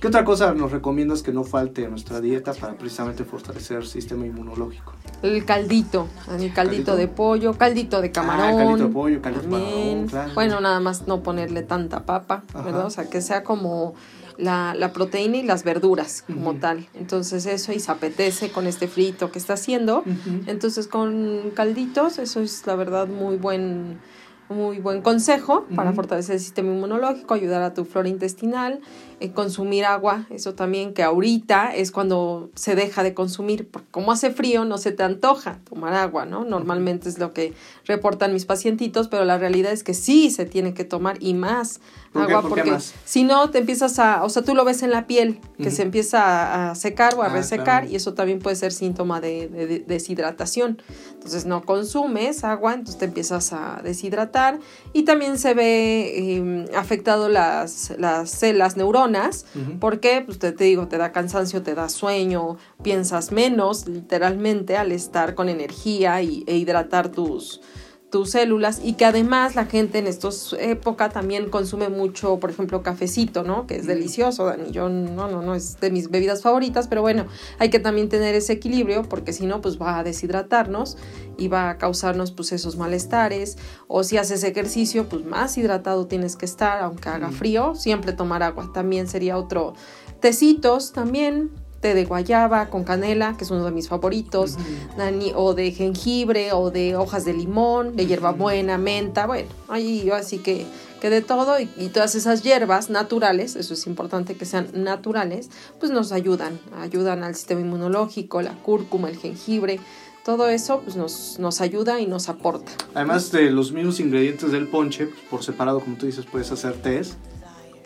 ¿Qué 0.00 0.06
otra 0.06 0.24
cosa 0.24 0.54
nos 0.54 0.70
recomiendas 0.70 1.22
que 1.22 1.32
no 1.32 1.42
falte 1.42 1.82
en 1.82 1.90
nuestra 1.90 2.20
dieta 2.20 2.54
para 2.54 2.74
precisamente 2.74 3.24
fortalecer 3.24 3.78
el 3.78 3.86
sistema 3.86 4.26
inmunológico? 4.26 4.92
El 5.22 5.44
caldito, 5.44 6.06
el 6.38 6.52
caldito, 6.52 6.94
de 6.94 7.08
pollo, 7.08 7.54
caldito 7.54 8.00
de 8.00 8.12
camarón. 8.12 8.46
Ah, 8.46 8.64
caldito 8.64 8.86
de 8.86 8.94
pollo, 8.94 9.20
caldito 9.20 9.44
de 9.44 9.50
camarón, 9.50 10.06
claro. 10.06 10.34
Bueno, 10.34 10.60
nada 10.60 10.78
más 10.78 11.08
no 11.08 11.24
ponerle 11.24 11.62
tanta 11.62 12.04
papa, 12.06 12.44
¿verdad? 12.54 12.86
O 12.86 12.90
sea, 12.90 13.10
que 13.10 13.20
sea 13.20 13.42
como 13.42 13.94
la, 14.36 14.74
la 14.74 14.92
proteína 14.92 15.38
y 15.38 15.42
las 15.42 15.64
verduras 15.64 16.22
como 16.22 16.54
tal. 16.54 16.86
Entonces 16.94 17.44
eso 17.46 17.72
y 17.72 17.80
se 17.80 17.90
apetece 17.90 18.50
con 18.50 18.68
este 18.68 18.86
frito 18.86 19.32
que 19.32 19.38
está 19.40 19.54
haciendo. 19.54 20.04
Entonces 20.46 20.86
con 20.86 21.50
calditos, 21.54 22.18
eso 22.18 22.40
es 22.40 22.64
la 22.66 22.76
verdad 22.76 23.08
muy 23.08 23.36
buen 23.36 23.98
muy 24.48 24.78
buen 24.78 25.02
consejo 25.02 25.66
para 25.74 25.92
fortalecer 25.92 26.36
el 26.36 26.40
sistema 26.40 26.72
inmunológico, 26.72 27.34
ayudar 27.34 27.62
a 27.62 27.74
tu 27.74 27.84
flora 27.84 28.08
intestinal, 28.08 28.80
eh, 29.20 29.32
consumir 29.32 29.84
agua, 29.84 30.26
eso 30.30 30.54
también 30.54 30.94
que 30.94 31.02
ahorita 31.02 31.74
es 31.74 31.90
cuando 31.90 32.50
se 32.54 32.74
deja 32.74 33.02
de 33.02 33.14
consumir, 33.14 33.68
porque 33.68 33.88
como 33.90 34.12
hace 34.12 34.30
frío 34.30 34.64
no 34.64 34.78
se 34.78 34.92
te 34.92 35.02
antoja 35.02 35.58
tomar 35.68 35.94
agua, 35.94 36.24
¿no? 36.24 36.44
Normalmente 36.44 37.08
es 37.08 37.18
lo 37.18 37.32
que 37.32 37.52
reportan 37.84 38.32
mis 38.32 38.46
pacientitos, 38.46 39.08
pero 39.08 39.24
la 39.24 39.36
realidad 39.36 39.72
es 39.72 39.84
que 39.84 39.92
sí 39.92 40.30
se 40.30 40.46
tiene 40.46 40.72
que 40.72 40.84
tomar 40.84 41.16
y 41.20 41.34
más 41.34 41.80
agua 42.14 42.42
porque 42.42 42.78
si 43.04 43.24
no 43.24 43.50
te 43.50 43.58
empiezas 43.58 43.98
a, 43.98 44.24
o 44.24 44.28
sea, 44.30 44.42
tú 44.42 44.54
lo 44.54 44.64
ves 44.64 44.82
en 44.82 44.90
la 44.90 45.06
piel 45.06 45.40
que 45.58 45.70
se 45.70 45.82
empieza 45.82 46.70
a 46.70 46.74
secar 46.74 47.14
o 47.16 47.22
a 47.22 47.26
ah, 47.26 47.28
resecar 47.28 47.90
y 47.90 47.96
eso 47.96 48.14
también 48.14 48.38
puede 48.38 48.56
ser 48.56 48.72
síntoma 48.72 49.20
de, 49.20 49.84
deshidratación. 49.86 50.80
Entonces 51.12 51.44
no 51.44 51.64
consumes 51.64 52.44
agua, 52.44 52.74
entonces 52.74 52.98
te 52.98 53.04
empiezas 53.04 53.52
a 53.52 53.80
deshidratar 53.82 54.37
y 54.92 55.02
también 55.02 55.38
se 55.38 55.54
ve 55.54 56.36
em, 56.36 56.66
afectado 56.74 57.28
las, 57.28 57.94
las 57.98 58.30
células 58.30 58.76
neuronas 58.76 59.46
porque 59.80 60.22
pues 60.24 60.38
te, 60.38 60.52
te 60.52 60.64
digo, 60.64 60.88
te 60.88 60.98
da 60.98 61.12
cansancio, 61.12 61.62
te 61.62 61.74
da 61.74 61.88
sueño, 61.88 62.56
piensas 62.82 63.32
menos 63.32 63.86
literalmente 63.88 64.76
al 64.76 64.92
estar 64.92 65.34
con 65.34 65.48
energía 65.48 66.22
y, 66.22 66.44
e 66.46 66.56
hidratar 66.56 67.08
tus 67.08 67.60
tus 68.10 68.30
células 68.30 68.80
y 68.82 68.94
que 68.94 69.04
además 69.04 69.54
la 69.54 69.66
gente 69.66 69.98
en 69.98 70.06
esta 70.06 70.28
época 70.58 71.10
también 71.10 71.50
consume 71.50 71.88
mucho, 71.90 72.38
por 72.38 72.50
ejemplo, 72.50 72.82
cafecito, 72.82 73.42
¿no? 73.42 73.66
Que 73.66 73.76
es 73.76 73.86
delicioso, 73.86 74.46
Dani. 74.46 74.70
Yo 74.70 74.88
no, 74.88 75.28
no, 75.28 75.42
no 75.42 75.54
es 75.54 75.78
de 75.80 75.90
mis 75.90 76.10
bebidas 76.10 76.42
favoritas, 76.42 76.88
pero 76.88 77.02
bueno, 77.02 77.26
hay 77.58 77.68
que 77.68 77.78
también 77.78 78.08
tener 78.08 78.34
ese 78.34 78.54
equilibrio 78.54 79.02
porque 79.02 79.32
si 79.32 79.46
no, 79.46 79.60
pues 79.60 79.80
va 79.80 79.98
a 79.98 80.04
deshidratarnos 80.04 80.96
y 81.36 81.48
va 81.48 81.70
a 81.70 81.78
causarnos 81.78 82.32
pues 82.32 82.52
esos 82.52 82.76
malestares. 82.76 83.58
O 83.88 84.02
si 84.02 84.16
haces 84.16 84.42
ejercicio, 84.42 85.08
pues 85.08 85.24
más 85.24 85.58
hidratado 85.58 86.06
tienes 86.06 86.36
que 86.36 86.46
estar, 86.46 86.82
aunque 86.82 87.08
haga 87.10 87.30
frío, 87.30 87.74
siempre 87.74 88.12
tomar 88.12 88.42
agua. 88.42 88.70
También 88.72 89.06
sería 89.06 89.36
otro. 89.36 89.74
Tecitos 90.20 90.92
también, 90.92 91.50
té 91.80 91.94
de 91.94 92.04
guayaba 92.04 92.70
con 92.70 92.84
canela, 92.84 93.36
que 93.36 93.44
es 93.44 93.50
uno 93.50 93.64
de 93.64 93.70
mis 93.70 93.88
favoritos, 93.88 94.56
o 95.34 95.54
de 95.54 95.70
jengibre, 95.72 96.52
o 96.52 96.70
de 96.70 96.96
hojas 96.96 97.24
de 97.24 97.34
limón, 97.34 97.96
de 97.96 98.06
hierbabuena, 98.06 98.78
menta, 98.78 99.26
bueno, 99.26 99.48
ahí 99.68 100.10
así 100.10 100.38
que, 100.38 100.66
que 101.00 101.10
de 101.10 101.22
todo, 101.22 101.58
y, 101.60 101.88
todas 101.88 102.14
esas 102.14 102.42
hierbas 102.42 102.90
naturales, 102.90 103.56
eso 103.56 103.74
es 103.74 103.86
importante 103.86 104.34
que 104.34 104.44
sean 104.44 104.68
naturales, 104.72 105.50
pues 105.78 105.92
nos 105.92 106.12
ayudan, 106.12 106.58
ayudan 106.80 107.22
al 107.22 107.34
sistema 107.34 107.60
inmunológico, 107.60 108.42
la 108.42 108.54
cúrcuma, 108.54 109.08
el 109.08 109.16
jengibre, 109.16 109.78
todo 110.24 110.48
eso 110.48 110.80
pues 110.80 110.96
nos, 110.96 111.38
nos 111.38 111.60
ayuda 111.60 112.00
y 112.00 112.06
nos 112.06 112.28
aporta. 112.28 112.72
Además 112.94 113.30
de 113.32 113.50
los 113.50 113.72
mismos 113.72 114.00
ingredientes 114.00 114.52
del 114.52 114.68
ponche, 114.68 115.08
por 115.30 115.42
separado, 115.42 115.80
como 115.80 115.96
tú 115.96 116.06
dices, 116.06 116.26
puedes 116.26 116.50
hacer 116.52 116.74
tés. 116.82 117.16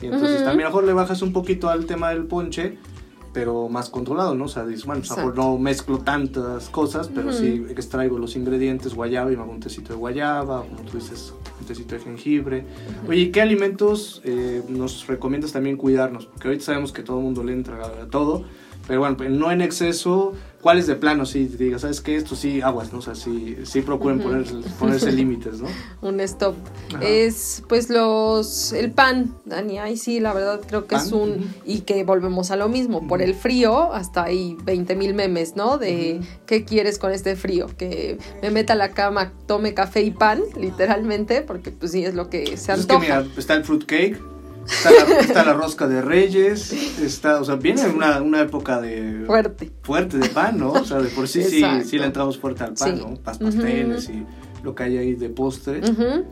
Y 0.01 0.07
entonces 0.07 0.43
también 0.43 0.67
mejor 0.67 0.83
le 0.83 0.93
bajas 0.93 1.23
un 1.23 1.33
poquito 1.33 1.69
al 1.69 1.87
tema 1.87 2.09
del 2.09 2.25
ponche 2.25 2.77
pero 3.33 3.69
más 3.69 3.89
controlado, 3.89 4.35
¿no? 4.35 4.45
O 4.45 4.49
sea, 4.49 4.65
dices, 4.65 4.85
bueno, 4.85 5.03
no 5.35 5.59
mezclo 5.59 5.99
tantas 5.99 6.69
cosas, 6.69 7.11
pero 7.15 7.33
sí 7.33 7.65
extraigo 7.71 8.19
los 8.19 8.37
ingredientes, 8.37 8.95
guayaba 8.95 9.33
y 9.33 9.37
me 9.37 9.43
hago 9.43 9.53
un 9.53 9.61
tecito 9.61 9.95
de 9.95 9.99
guayaba, 9.99 10.65
como 10.65 10.83
tú 10.83 10.99
dices, 10.99 11.33
un 11.61 11.67
tecito 11.67 11.95
de 11.95 12.03
jengibre. 12.03 12.65
Oye, 13.09 13.31
¿qué 13.31 13.41
alimentos 13.41 14.21
eh, 14.25 14.63
nos 14.69 15.07
recomiendas 15.07 15.53
también 15.53 15.77
cuidarnos? 15.77 16.27
Porque 16.27 16.49
ahorita 16.49 16.65
sabemos 16.65 16.93
que 16.93 17.03
todo 17.03 17.19
el 17.19 17.25
mundo 17.25 17.43
le 17.43 17.53
entra 17.53 17.87
a 17.87 18.07
todo, 18.09 18.45
pero 18.87 19.01
bueno, 19.01 19.17
pues, 19.17 19.31
no 19.31 19.51
en 19.51 19.63
exceso 19.63 20.33
¿Cuáles 20.63 20.87
de 20.87 20.95
plano 20.95 21.27
sí 21.27 21.47
diga, 21.47 21.81
sabes 21.81 22.01
que 22.01 22.15
esto 22.15 22.37
sí 22.37 22.63
aguas, 22.63 22.93
¿no? 22.93 23.01
O 23.01 23.03
sea, 23.03 23.17
sí, 23.17 23.57
sí 23.65 23.83
procuren 23.83 24.21
ponerse 24.79 25.11
límites, 25.13 25.61
¿no? 25.61 25.67
Un 26.03 26.21
stop. 26.21 26.55
Es 27.01 27.65
pues 27.69 27.91
los 27.91 28.73
el 28.73 28.93
pan, 28.93 29.35
Dani, 29.45 29.81
ahí 29.81 29.97
sí, 29.97 30.21
la 30.21 30.33
verdad 30.33 30.61
creo 30.65 30.87
que 30.87 30.95
es 30.95 31.11
un 31.11 31.53
y 31.67 31.81
que 31.81 32.05
volvemos 32.05 32.53
a 32.53 32.57
lo 32.57 32.69
mismo, 32.69 33.09
por 33.09 33.23
el 33.23 33.35
frío 33.35 33.93
hasta 33.93 34.23
hay 34.23 34.57
20 34.63 34.95
mil 34.95 35.15
memes, 35.15 35.57
¿no? 35.57 35.79
De 35.79 36.21
qué 36.47 36.65
quieres 36.65 37.01
con 37.01 37.11
este 37.11 37.35
frío, 37.35 37.67
que 37.77 38.19
me 38.41 38.51
meta 38.51 38.75
a 38.75 38.77
la 38.77 38.93
cama, 38.93 39.33
tome 39.47 39.75
café 39.75 40.03
y 40.03 40.13
pan, 40.13 40.43
literalmente, 40.57 41.43
porque 41.43 41.73
pues 41.73 41.91
sí 41.91 42.05
es 42.05 42.15
lo 42.15 42.31
que 42.31 42.57
se 42.57 42.71
antoja. 42.71 42.99
Pues 42.99 43.03
es 43.03 43.15
que 43.15 43.23
mira, 43.23 43.35
está 43.37 43.55
el 43.55 43.65
fruit 44.67 45.07
cake, 45.07 45.21
Está 45.21 45.45
la, 45.45 45.53
rosca 45.55 45.87
de 45.87 46.03
reyes, 46.03 46.73
está, 47.01 47.41
o 47.41 47.45
sea, 47.45 47.57
viene 47.57 47.87
una, 47.89 48.21
una 48.23 48.41
época 48.41 48.81
de... 48.81 49.25
Fuerte. 49.27 49.71
Fuerte 49.83 50.19
de 50.19 50.29
pan, 50.29 50.59
¿no? 50.59 50.73
O 50.73 50.85
sea, 50.85 50.99
de 50.99 51.09
por 51.09 51.29
sí 51.29 51.43
sí, 51.45 51.65
sí 51.85 51.99
le 51.99 52.07
entramos 52.07 52.39
fuerte 52.39 52.65
al 52.65 52.75
pan, 52.75 52.99
¿no? 52.99 53.15
pasteles 53.17 54.09
y 54.09 54.25
lo 54.63 54.75
que 54.75 54.85
hay 54.85 54.97
ahí 54.97 55.15
de 55.15 55.29
postre. 55.29 55.81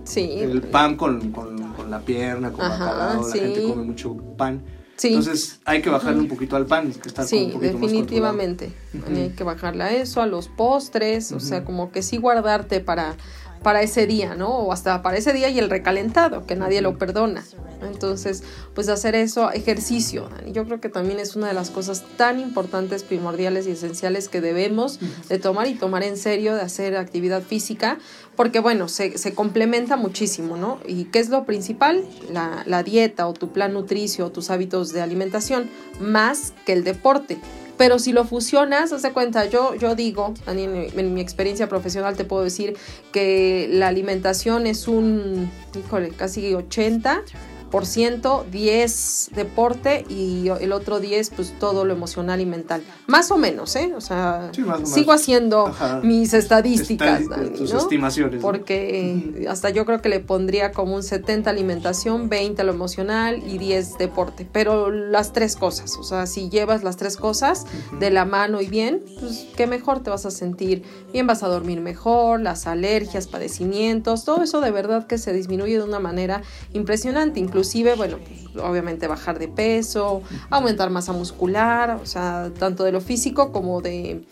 Sí. 0.05 0.33
El 0.39 0.63
pan 0.63 0.97
con, 0.97 1.33
con, 1.33 1.73
con, 1.73 1.91
la 1.91 2.01
pierna, 2.01 2.53
con 2.53 2.69
bacalao, 2.69 3.27
la 3.27 3.33
gente 3.33 3.63
come 3.63 3.83
mucho 3.83 4.17
pan. 4.37 4.63
Sí. 4.97 5.09
Entonces 5.09 5.61
hay 5.65 5.81
que 5.81 5.89
bajarle 5.89 6.21
un 6.21 6.29
poquito 6.29 6.57
al 6.57 6.67
pan, 6.67 6.93
que 6.93 7.09
está 7.09 7.25
sí, 7.25 7.45
un 7.47 7.53
poquito 7.53 7.73
definitivamente. 7.73 8.73
hay 9.09 9.31
que 9.31 9.45
bajarle 9.45 9.85
a 9.85 9.93
eso, 9.95 10.21
a 10.21 10.27
los 10.27 10.49
postres, 10.49 11.33
o 11.33 11.41
sea, 11.41 11.65
como 11.65 11.91
que 11.91 12.03
sí 12.03 12.19
guardarte 12.19 12.81
para 12.81 13.17
para 13.63 13.83
ese 13.83 14.07
día, 14.07 14.35
¿no? 14.35 14.49
O 14.49 14.73
hasta 14.73 15.03
para 15.03 15.19
ese 15.19 15.33
día 15.33 15.49
y 15.51 15.59
el 15.59 15.71
recalentado, 15.71 16.47
que 16.47 16.57
nadie 16.57 16.81
lo 16.81 16.99
perdona. 16.99 17.45
Entonces, 17.83 18.43
pues 18.75 18.89
hacer 18.89 19.15
eso, 19.15 19.51
ejercicio, 19.53 20.29
yo 20.47 20.65
creo 20.65 20.81
que 20.81 20.89
también 20.89 21.19
es 21.19 21.37
una 21.37 21.49
de 21.49 21.55
las 21.55 21.71
cosas 21.71 22.05
tan 22.17 22.41
importantes, 22.41 23.05
primordiales 23.05 23.67
y 23.67 23.71
esenciales 23.71 24.29
que 24.29 24.41
debemos 24.41 24.99
de 25.29 25.39
tomar 25.39 25.67
y 25.67 25.75
tomar 25.75 26.03
en 26.03 26.17
serio, 26.17 26.55
de 26.55 26.63
hacer 26.63 26.97
actividad 26.97 27.43
física, 27.43 27.99
porque 28.37 28.61
bueno, 28.61 28.89
se, 28.89 29.19
se 29.19 29.35
complementa 29.35 29.97
muchísimo, 29.97 30.57
¿no? 30.57 30.79
¿Y 30.87 31.05
qué 31.05 31.19
es 31.19 31.29
lo 31.29 31.45
principal? 31.45 32.05
La, 32.33 32.65
la 32.67 32.83
dieta 32.83 33.27
o 33.27 33.33
tu 33.33 33.53
plan 33.53 33.73
nutricio 33.73 34.27
o 34.27 34.31
tus 34.31 34.51
hábitos 34.51 34.93
de 34.93 35.01
alimentación, 35.01 35.71
más 36.01 36.53
que 36.65 36.73
el 36.73 36.85
deporte. 36.85 37.39
Pero 37.81 37.99
si 37.99 38.13
lo 38.13 38.27
fusionas, 38.27 38.93
haz 38.93 39.01
de 39.01 39.11
cuenta, 39.13 39.47
yo, 39.47 39.75
yo 39.75 39.95
digo, 39.95 40.35
en, 40.47 41.15
mi 41.15 41.21
experiencia 41.23 41.67
profesional 41.67 42.15
te 42.15 42.27
puedo 42.27 42.45
decir 42.45 42.77
que 43.11 43.71
la 43.73 43.89
alimentación 43.89 44.67
es 44.67 44.87
un, 44.87 45.51
híjole, 45.75 46.11
casi 46.11 46.53
80 46.55 47.23
por 47.71 47.87
ciento, 47.87 48.45
10 48.51 49.31
deporte 49.35 50.05
y 50.09 50.49
el 50.49 50.73
otro 50.73 51.01
10 51.01 51.31
pues 51.31 51.59
todo 51.59 51.85
lo 51.85 51.93
emocional 51.93 52.41
y 52.41 52.47
mental. 52.47 52.83
Más 53.07 53.31
o 53.31 53.37
menos, 53.37 53.77
¿eh? 53.77 53.93
O 53.97 54.01
sea, 54.01 54.51
sigo 54.85 55.13
haciendo 55.13 55.73
mis 56.03 56.35
estadísticas, 56.35 57.23
tus 57.57 57.73
estimaciones. 57.73 58.43
Porque 58.43 59.47
hasta 59.49 59.71
yo 59.71 59.87
creo 59.87 60.03
que 60.03 60.09
le 60.09 60.21
pondría 60.21 60.73
como 60.73 60.97
un 60.97 61.03
70 61.03 61.49
alimentación, 61.49 62.29
20 62.29 62.65
lo 62.65 62.73
emocional 62.73 63.43
y 63.47 63.59
10 63.59 63.99
deporte. 63.99 64.49
Pero 64.51 64.91
las 64.91 65.33
tres 65.33 65.57
cosas, 65.57 65.97
o 65.97 66.03
sea, 66.03 66.27
si 66.27 66.51
llevas 66.51 66.83
las 66.83 66.97
tres 66.97 67.17
cosas 67.17 67.67
de 67.99 68.11
la 68.11 68.25
mano 68.25 68.61
y 68.61 68.67
bien, 68.67 69.03
pues 69.21 69.47
qué 69.57 69.67
mejor 69.67 70.03
te 70.03 70.11
vas 70.11 70.27
a 70.27 70.31
sentir, 70.31 70.83
bien 71.13 71.27
vas 71.27 71.43
a 71.43 71.49
dormir 71.49 71.81
mejor, 71.81 72.41
las 72.41 72.67
alergias, 72.67 73.29
padecimientos, 73.29 74.25
todo 74.25 74.43
eso 74.43 74.61
de 74.61 74.71
verdad 74.71 75.07
que 75.07 75.19
se 75.19 75.33
disminuye 75.33 75.79
de 75.79 75.85
una 75.85 76.01
manera 76.01 76.43
impresionante, 76.73 77.39
incluso 77.39 77.60
inclusive, 77.61 77.95
bueno, 77.95 78.17
pues, 78.19 78.65
obviamente 78.65 79.07
bajar 79.07 79.39
de 79.39 79.47
peso, 79.47 80.23
aumentar 80.49 80.89
masa 80.89 81.13
muscular, 81.13 81.99
o 82.03 82.07
sea, 82.07 82.51
tanto 82.59 82.85
de 82.85 82.93
lo 82.93 83.03
físico 83.03 83.53
como 83.53 83.83
de 83.83 84.25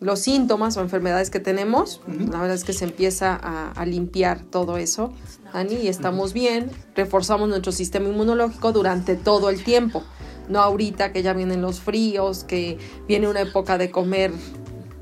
los 0.00 0.20
síntomas 0.20 0.76
o 0.76 0.82
enfermedades 0.82 1.30
que 1.30 1.40
tenemos. 1.40 2.02
La 2.06 2.40
verdad 2.40 2.54
es 2.54 2.64
que 2.64 2.74
se 2.74 2.84
empieza 2.84 3.34
a, 3.34 3.86
limpiar 3.86 4.42
todo 4.42 4.76
eso, 4.76 5.14
Dani, 5.54 5.76
y 5.76 5.88
estamos 5.88 6.34
bien, 6.34 6.70
reforzamos 6.94 7.48
nuestro 7.48 7.72
sistema 7.72 8.06
inmunológico 8.08 8.72
durante 8.72 9.16
todo 9.16 9.48
el 9.48 9.64
tiempo. 9.64 10.02
no 10.50 10.60
ahorita 10.60 11.10
que 11.10 11.22
ya 11.22 11.32
vienen 11.32 11.62
los 11.62 11.80
fríos, 11.80 12.44
que 12.44 12.76
viene 13.08 13.28
una 13.28 13.40
época 13.40 13.78
de 13.78 13.90
comer 13.90 14.30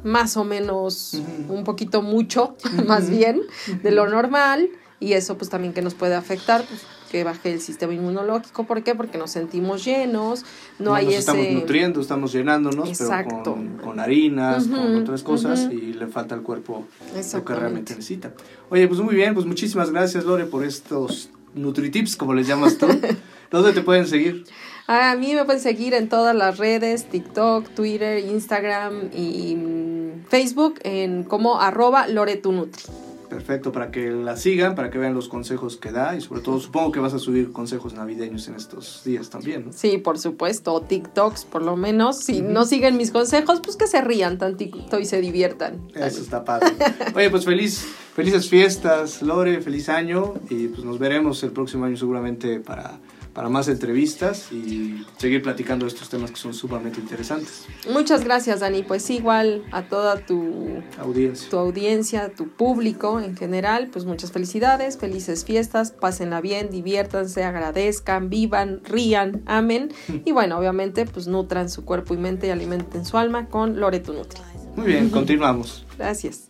más 0.05 0.37
o 0.37 0.45
menos 0.45 1.21
un 1.49 1.65
poquito 1.65 2.01
mucho, 2.01 2.55
más 2.87 3.11
bien, 3.11 3.41
de 3.83 3.91
lo 3.91 4.09
normal, 4.09 4.71
y 5.01 5.15
eso 5.15 5.37
pues 5.37 5.51
también 5.51 5.73
que 5.73 5.83
nos 5.83 5.95
puede 5.95 6.15
afectar, 6.15 6.63
pues, 6.63 6.83
que 7.13 7.25
baje 7.25 7.53
el 7.53 7.61
sistema 7.61 7.93
inmunológico. 7.93 8.65
¿Por 8.65 8.83
qué? 8.83 8.95
Porque 8.95 9.19
nos 9.19 9.31
sentimos 9.31 9.85
llenos, 9.85 10.47
no, 10.79 10.95
hay 10.95 11.05
nos 11.05 11.15
ese... 11.15 11.21
estamos 11.21 11.47
nutriendo, 11.51 12.01
estamos 12.01 12.33
llenándonos, 12.33 12.99
pero 12.99 13.43
con, 13.45 13.77
con 13.77 14.01
harinas, 14.01 14.67
con 14.67 14.97
otras 14.97 15.23
cosas, 15.23 15.69
y 15.71 15.93
le 15.93 16.07
falta 16.07 16.35
al 16.35 16.43
cuerpo 16.43 16.87
lo 17.35 17.45
que 17.45 17.55
realmente 17.55 17.95
necesita. 17.95 18.33
Oye, 18.71 18.89
pues 18.89 19.01
muy 19.01 19.15
bien, 19.15 19.35
pues 19.35 19.45
muchísimas 19.45 19.91
gracias 19.91 20.25
Lore 20.25 20.47
por 20.47 20.65
estos 20.65 21.29
NutriTips, 21.55 22.17
como 22.17 22.33
les 22.33 22.47
llamas 22.47 22.79
tú. 22.79 22.87
¿Dónde 23.51 23.75
te 23.75 23.83
pueden 23.83 24.07
seguir? 24.07 24.45
A 24.87 25.15
mí 25.15 25.35
me 25.35 25.45
pueden 25.45 25.61
seguir 25.61 25.93
en 25.93 26.09
todas 26.09 26.35
las 26.35 26.57
redes, 26.57 27.05
TikTok, 27.05 27.69
Twitter, 27.75 28.25
Instagram 28.25 29.11
y 29.15 29.55
mm, 29.55 30.25
Facebook 30.31 30.81
en 30.83 31.25
como 31.25 31.61
arroba 31.61 32.09
loretunutri. 32.09 32.85
Perfecto, 33.33 33.73
para 33.73 33.91
que 33.91 34.11
la 34.11 34.37
sigan, 34.37 34.75
para 34.75 34.91
que 34.91 34.99
vean 34.99 35.15
los 35.15 35.27
consejos 35.27 35.79
que 35.79 35.91
da 35.91 36.15
y 36.15 36.21
sobre 36.21 36.43
todo 36.43 36.61
supongo 36.61 36.93
que 36.93 37.01
vas 37.01 37.15
a 37.15 37.19
subir 37.19 37.51
consejos 37.51 37.95
navideños 37.95 38.47
en 38.49 38.57
estos 38.57 39.03
días 39.07 39.31
también, 39.31 39.65
¿no? 39.65 39.73
Sí, 39.73 39.97
por 39.97 40.19
supuesto, 40.19 40.75
o 40.75 40.83
TikToks 40.83 41.47
por 41.47 41.63
lo 41.63 41.75
menos. 41.75 42.19
Si 42.19 42.43
no 42.43 42.67
siguen 42.67 42.99
mis 42.99 43.11
consejos, 43.11 43.63
pues 43.65 43.77
que 43.79 43.87
se 43.87 44.03
rían 44.03 44.37
tantito 44.37 45.01
y 45.01 45.07
se 45.07 45.23
diviertan. 45.23 45.81
Eso 45.95 46.21
está 46.21 46.45
padre. 46.45 46.75
Oye, 47.15 47.31
pues 47.31 47.47
feliz, 47.47 47.87
felices 48.15 48.51
fiestas, 48.51 49.23
Lore, 49.23 49.63
feliz 49.63 49.89
año 49.89 50.35
y 50.51 50.69
pues 50.69 50.85
nos 50.85 50.99
veremos 50.99 51.43
el 51.43 51.53
próximo 51.53 51.87
año 51.87 51.97
seguramente 51.97 52.61
para 52.61 53.01
para 53.35 53.49
más 53.49 53.69
entrevistas 53.69 54.53
y 54.53 55.05
seguir 55.17 55.43
platicando 55.43 55.87
estos 55.87 56.09
temas 56.09 56.31
que 56.31 56.37
son 56.37 56.55
sumamente 56.55 57.01
interesantes. 57.01 57.67
Muchas 57.91 58.25
gracias, 58.25 58.61
Dani. 58.61 58.83
Pues 58.83 59.09
igual 59.11 59.65
a 59.73 59.83
toda 59.83 60.17
tu 60.17 60.83
audiencia, 60.99 61.51
tu, 61.51 61.59
audiencia, 61.59 62.33
tu 62.35 62.49
público 62.49 63.21
en 63.21 63.37
general, 63.37 63.89
pues 63.93 64.05
muchas 64.05 64.33
felicidades, 64.33 64.99
felices 64.99 65.45
fiestas, 65.45 65.93
pásenla 65.93 66.41
bien, 66.41 66.71
diviértanse, 66.71 67.45
agradezcan, 67.45 68.29
vivan, 68.29 68.81
rían, 68.85 69.43
amen 69.47 69.93
y 70.25 70.33
bueno, 70.33 70.59
obviamente 70.59 71.07
pues 71.07 71.27
nutran 71.27 71.71
su 71.71 71.85
cuerpo 71.85 72.15
y 72.15 72.19
mente 72.19 72.49
y 72.49 72.51
alimenten 72.51 73.05
su 73.05 73.17
alma 73.19 73.47
con 73.47 73.81
Loreto 73.81 74.13
Nutri. 74.13 74.41
Muy 74.77 74.87
bien, 74.87 75.11
continuamos. 75.11 75.87
Gracias. 75.99 76.49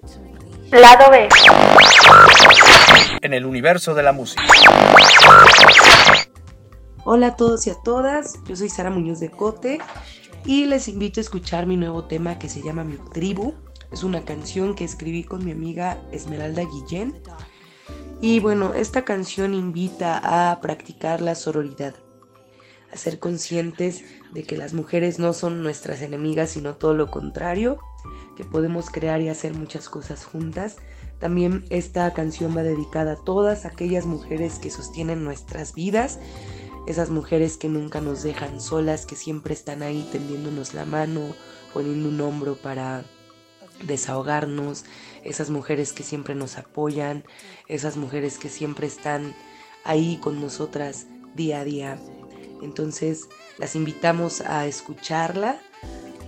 Lado 0.70 1.10
B. 1.10 1.28
En 3.20 3.34
el 3.34 3.44
universo 3.44 3.94
de 3.94 4.02
la 4.02 4.12
música. 4.12 4.42
Hola 7.04 7.26
a 7.26 7.36
todos 7.36 7.66
y 7.66 7.70
a 7.70 7.74
todas, 7.74 8.38
yo 8.44 8.54
soy 8.54 8.68
Sara 8.68 8.88
Muñoz 8.88 9.18
de 9.18 9.28
Cote 9.28 9.80
y 10.46 10.66
les 10.66 10.86
invito 10.86 11.18
a 11.18 11.22
escuchar 11.22 11.66
mi 11.66 11.76
nuevo 11.76 12.04
tema 12.04 12.38
que 12.38 12.48
se 12.48 12.62
llama 12.62 12.84
Mi 12.84 12.96
Tribu. 13.12 13.54
Es 13.90 14.04
una 14.04 14.24
canción 14.24 14.76
que 14.76 14.84
escribí 14.84 15.24
con 15.24 15.44
mi 15.44 15.50
amiga 15.50 16.00
Esmeralda 16.12 16.62
Guillén. 16.62 17.20
Y 18.20 18.38
bueno, 18.38 18.72
esta 18.74 19.04
canción 19.04 19.52
invita 19.52 20.20
a 20.22 20.60
practicar 20.60 21.20
la 21.20 21.34
sororidad, 21.34 21.96
a 22.92 22.96
ser 22.96 23.18
conscientes 23.18 24.04
de 24.32 24.44
que 24.44 24.56
las 24.56 24.72
mujeres 24.72 25.18
no 25.18 25.32
son 25.32 25.64
nuestras 25.64 26.02
enemigas, 26.02 26.50
sino 26.50 26.76
todo 26.76 26.94
lo 26.94 27.10
contrario, 27.10 27.80
que 28.36 28.44
podemos 28.44 28.90
crear 28.90 29.20
y 29.20 29.28
hacer 29.28 29.54
muchas 29.54 29.88
cosas 29.88 30.24
juntas. 30.24 30.76
También 31.18 31.64
esta 31.68 32.12
canción 32.12 32.56
va 32.56 32.62
dedicada 32.62 33.14
a 33.14 33.24
todas 33.24 33.64
aquellas 33.66 34.06
mujeres 34.06 34.60
que 34.60 34.70
sostienen 34.70 35.24
nuestras 35.24 35.74
vidas 35.74 36.20
esas 36.86 37.10
mujeres 37.10 37.56
que 37.56 37.68
nunca 37.68 38.00
nos 38.00 38.22
dejan 38.22 38.60
solas, 38.60 39.06
que 39.06 39.16
siempre 39.16 39.54
están 39.54 39.82
ahí 39.82 40.08
tendiéndonos 40.10 40.74
la 40.74 40.84
mano, 40.84 41.34
poniendo 41.72 42.08
un 42.08 42.20
hombro 42.20 42.56
para 42.56 43.04
desahogarnos, 43.84 44.84
esas 45.24 45.50
mujeres 45.50 45.92
que 45.92 46.02
siempre 46.02 46.34
nos 46.34 46.58
apoyan, 46.58 47.24
esas 47.68 47.96
mujeres 47.96 48.38
que 48.38 48.48
siempre 48.48 48.86
están 48.86 49.34
ahí 49.84 50.18
con 50.22 50.40
nosotras 50.40 51.06
día 51.34 51.60
a 51.60 51.64
día. 51.64 51.98
Entonces 52.62 53.28
las 53.58 53.74
invitamos 53.74 54.40
a 54.40 54.66
escucharla 54.66 55.60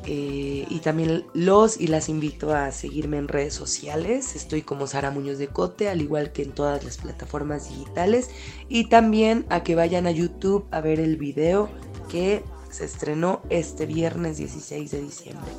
eh, 0.06 0.66
y 0.68 0.78
también 0.80 1.24
los 1.32 1.80
y 1.80 1.86
las 1.86 2.08
invito 2.08 2.54
a 2.54 2.70
seguirme 2.72 3.16
en 3.16 3.28
redes 3.28 3.54
sociales. 3.54 4.36
Estoy 4.36 4.62
como 4.62 4.86
Sara 4.86 5.10
Muñoz 5.10 5.38
de 5.38 5.48
Cote, 5.48 5.88
al 5.88 6.02
igual 6.02 6.32
que 6.32 6.42
en 6.42 6.52
todas 6.52 6.84
las 6.84 6.98
plataformas 6.98 7.68
digitales. 7.68 8.30
Y 8.68 8.88
también 8.88 9.46
a 9.48 9.62
que 9.62 9.74
vayan 9.74 10.06
a 10.06 10.10
YouTube 10.10 10.66
a 10.70 10.80
ver 10.80 11.00
el 11.00 11.16
video 11.16 11.68
que 12.08 12.42
se 12.70 12.84
estrenó 12.84 13.40
este 13.50 13.86
viernes 13.86 14.36
16 14.36 14.90
de 14.90 15.00
diciembre. 15.00 15.50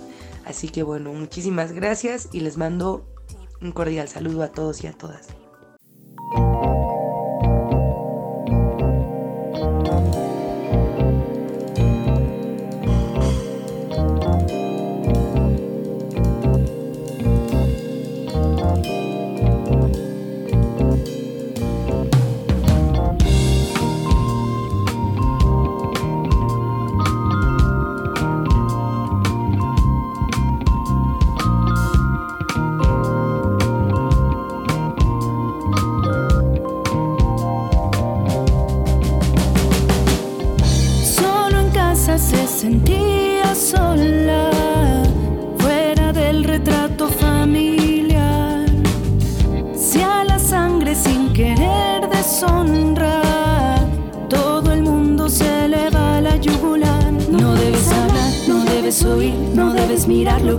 Así 0.46 0.70
que 0.70 0.84
bueno, 0.84 1.12
muchísimas 1.14 1.72
gracias 1.72 2.30
y 2.32 2.42
les 2.42 2.58
mando 2.58 3.08
un 3.62 3.72
cordial 3.72 4.08
saludo 4.08 4.44
a 4.44 4.52
todos 4.52 4.84
y 4.84 4.88
a 4.88 4.94
todas. 4.94 5.45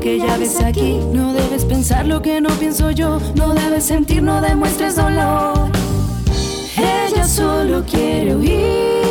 Que 0.07 0.19
ya 0.21 0.37
ves 0.37 0.63
aquí. 0.63 1.01
No 1.13 1.33
debes 1.33 1.65
pensar 1.65 2.07
lo 2.07 2.23
que 2.23 2.41
no 2.41 2.49
pienso 2.61 2.93
yo. 2.93 3.19
No 3.35 3.55
debes 3.55 3.87
sentir, 3.87 4.23
no 4.23 4.41
demuestres 4.41 4.95
dolor. 4.95 5.69
Ella 6.77 7.27
solo 7.27 7.83
quiere 7.85 8.37
huir 8.37 9.06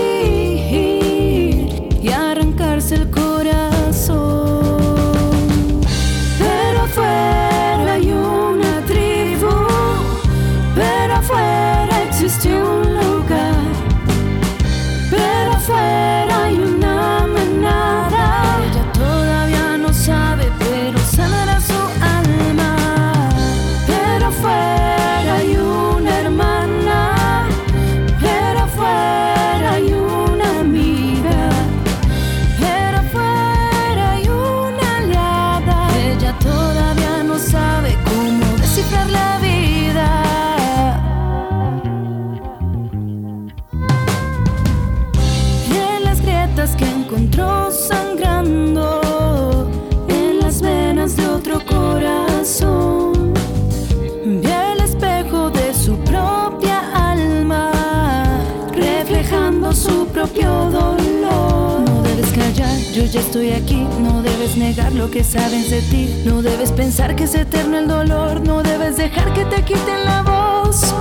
No 63.45 64.23
debes 64.23 64.57
negar 64.57 64.91
lo 64.93 65.11
que 65.11 65.23
sabes 65.23 65.69
de 65.69 65.79
ti. 65.83 66.23
No 66.25 66.41
debes 66.41 66.71
pensar 66.71 67.15
que 67.15 67.25
es 67.25 67.35
eterno 67.35 67.77
el 67.77 67.87
dolor. 67.87 68.41
No 68.41 68.63
debes 68.63 68.97
dejar 68.97 69.31
que 69.33 69.45
te 69.45 69.61
quiten 69.61 70.03
la 70.03 70.23
voz. 70.23 70.91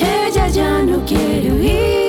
Ella 0.00 0.46
ya 0.46 0.82
no 0.84 1.04
quiere 1.04 1.50
huir 1.50 2.07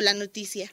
la 0.00 0.14
noticia. 0.14 0.72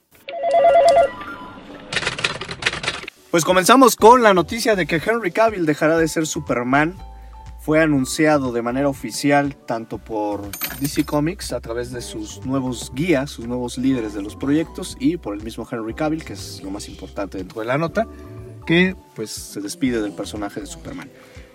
Pues 3.32 3.44
comenzamos 3.44 3.98
con 3.98 4.24
la 4.24 4.34
noticia 4.34 4.76
de 4.76 4.86
que 4.86 4.96
Henry 4.96 5.32
Cavill 5.32 5.66
dejará 5.66 5.98
de 5.98 6.08
ser 6.08 6.26
Superman. 6.26 6.96
Fue 7.60 7.82
anunciado 7.82 8.54
de 8.54 8.62
manera 8.62 8.88
oficial 8.88 9.56
tanto 9.56 9.98
por 9.98 10.50
DC 10.80 11.04
Comics 11.04 11.52
a 11.52 11.60
través 11.60 11.92
de 11.92 12.02
sus 12.02 12.46
nuevos 12.46 12.92
guías, 12.94 13.32
sus 13.32 13.48
nuevos 13.48 13.78
líderes 13.78 14.14
de 14.14 14.22
los 14.22 14.36
proyectos 14.36 14.96
y 15.00 15.18
por 15.18 15.36
el 15.36 15.44
mismo 15.44 15.68
Henry 15.70 15.94
Cavill, 15.94 16.24
que 16.24 16.34
es 16.34 16.62
lo 16.64 16.70
más 16.70 16.88
importante 16.88 17.38
dentro 17.38 17.60
de 17.60 17.68
la 17.68 17.78
nota, 17.78 18.08
que 18.66 18.96
pues 19.16 19.32
se 19.32 19.60
despide 19.60 20.02
del 20.02 20.14
personaje 20.14 20.62
de 20.62 20.68
Superman. 20.68 21.10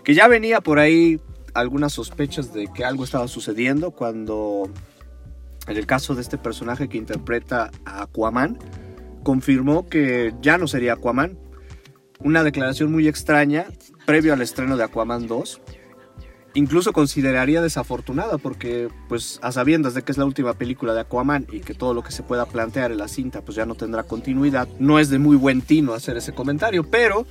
Que 0.04 0.14
ya 0.14 0.28
venía 0.28 0.60
por 0.60 0.80
ahí 0.80 1.18
algunas 1.54 1.92
sospechas 1.92 2.52
de 2.52 2.68
que 2.72 2.84
algo 2.84 3.04
estaba 3.04 3.28
sucediendo 3.28 3.92
cuando 3.92 4.70
en 5.70 5.76
el 5.76 5.86
caso 5.86 6.16
de 6.16 6.20
este 6.20 6.36
personaje 6.36 6.88
que 6.88 6.98
interpreta 6.98 7.70
a 7.84 8.02
Aquaman, 8.02 8.58
confirmó 9.22 9.86
que 9.86 10.34
ya 10.42 10.58
no 10.58 10.66
sería 10.66 10.94
Aquaman. 10.94 11.38
Una 12.18 12.42
declaración 12.42 12.90
muy 12.90 13.06
extraña 13.06 13.66
previo 14.04 14.32
al 14.32 14.42
estreno 14.42 14.76
de 14.76 14.82
Aquaman 14.82 15.28
2. 15.28 15.60
Incluso 16.54 16.92
consideraría 16.92 17.62
desafortunada 17.62 18.36
porque, 18.36 18.88
pues, 19.08 19.38
a 19.42 19.52
sabiendas 19.52 19.94
de 19.94 20.02
que 20.02 20.10
es 20.10 20.18
la 20.18 20.24
última 20.24 20.54
película 20.54 20.92
de 20.92 21.02
Aquaman 21.02 21.46
y 21.52 21.60
que 21.60 21.74
todo 21.74 21.94
lo 21.94 22.02
que 22.02 22.10
se 22.10 22.24
pueda 22.24 22.46
plantear 22.46 22.90
en 22.90 22.98
la 22.98 23.06
cinta, 23.06 23.42
pues 23.42 23.54
ya 23.54 23.64
no 23.64 23.76
tendrá 23.76 24.02
continuidad, 24.02 24.66
no 24.80 24.98
es 24.98 25.08
de 25.08 25.20
muy 25.20 25.36
buen 25.36 25.62
tino 25.62 25.94
hacer 25.94 26.16
ese 26.16 26.32
comentario, 26.32 26.82
pero 26.82 27.24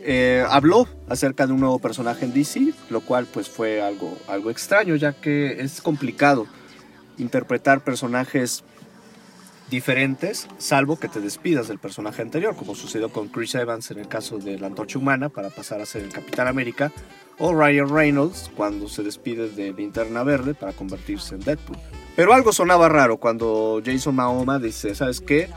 eh, 0.00 0.44
habló 0.46 0.86
acerca 1.08 1.46
de 1.46 1.54
un 1.54 1.60
nuevo 1.60 1.78
personaje 1.78 2.26
en 2.26 2.34
DC, 2.34 2.74
lo 2.90 3.00
cual, 3.00 3.26
pues, 3.32 3.48
fue 3.48 3.80
algo, 3.80 4.18
algo 4.28 4.50
extraño, 4.50 4.94
ya 4.96 5.14
que 5.14 5.62
es 5.62 5.80
complicado 5.80 6.46
interpretar 7.18 7.82
personajes 7.82 8.64
diferentes, 9.72 10.48
salvo 10.58 10.98
que 10.98 11.08
te 11.08 11.20
despidas 11.20 11.66
del 11.66 11.78
personaje 11.78 12.20
anterior, 12.20 12.54
como 12.54 12.74
sucedió 12.74 13.08
con 13.08 13.28
Chris 13.28 13.54
Evans 13.54 13.90
en 13.90 13.98
el 13.98 14.06
caso 14.06 14.38
de 14.38 14.58
la 14.58 14.66
Antorcha 14.66 14.98
Humana 14.98 15.30
para 15.30 15.48
pasar 15.48 15.80
a 15.80 15.86
ser 15.86 16.02
el 16.02 16.12
Capitán 16.12 16.46
América, 16.46 16.92
o 17.38 17.54
Ryan 17.54 17.88
Reynolds 17.88 18.50
cuando 18.54 18.86
se 18.88 19.02
despide 19.02 19.48
de 19.48 19.72
Linterna 19.72 20.24
Verde 20.24 20.52
para 20.54 20.74
convertirse 20.74 21.34
en 21.34 21.40
Deadpool. 21.40 21.78
Pero 22.14 22.34
algo 22.34 22.52
sonaba 22.52 22.90
raro 22.90 23.16
cuando 23.16 23.80
Jason 23.84 24.14
Mahoma 24.14 24.58
dice, 24.58 24.94
¿sabes 24.94 25.22
qué? 25.22 25.48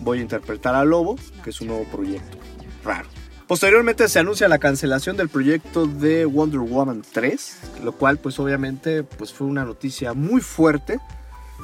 Voy 0.00 0.20
a 0.20 0.22
interpretar 0.22 0.74
a 0.74 0.84
Lobo, 0.84 1.16
que 1.44 1.50
es 1.50 1.60
un 1.60 1.68
nuevo 1.68 1.84
proyecto. 1.84 2.38
Raro. 2.82 3.11
Posteriormente 3.52 4.08
se 4.08 4.18
anuncia 4.18 4.48
la 4.48 4.56
cancelación 4.56 5.18
del 5.18 5.28
proyecto 5.28 5.86
de 5.86 6.24
Wonder 6.24 6.60
Woman 6.60 7.02
3, 7.12 7.82
lo 7.84 7.92
cual 7.92 8.16
pues 8.16 8.40
obviamente 8.40 9.02
pues 9.02 9.30
fue 9.30 9.46
una 9.46 9.62
noticia 9.66 10.14
muy 10.14 10.40
fuerte, 10.40 11.00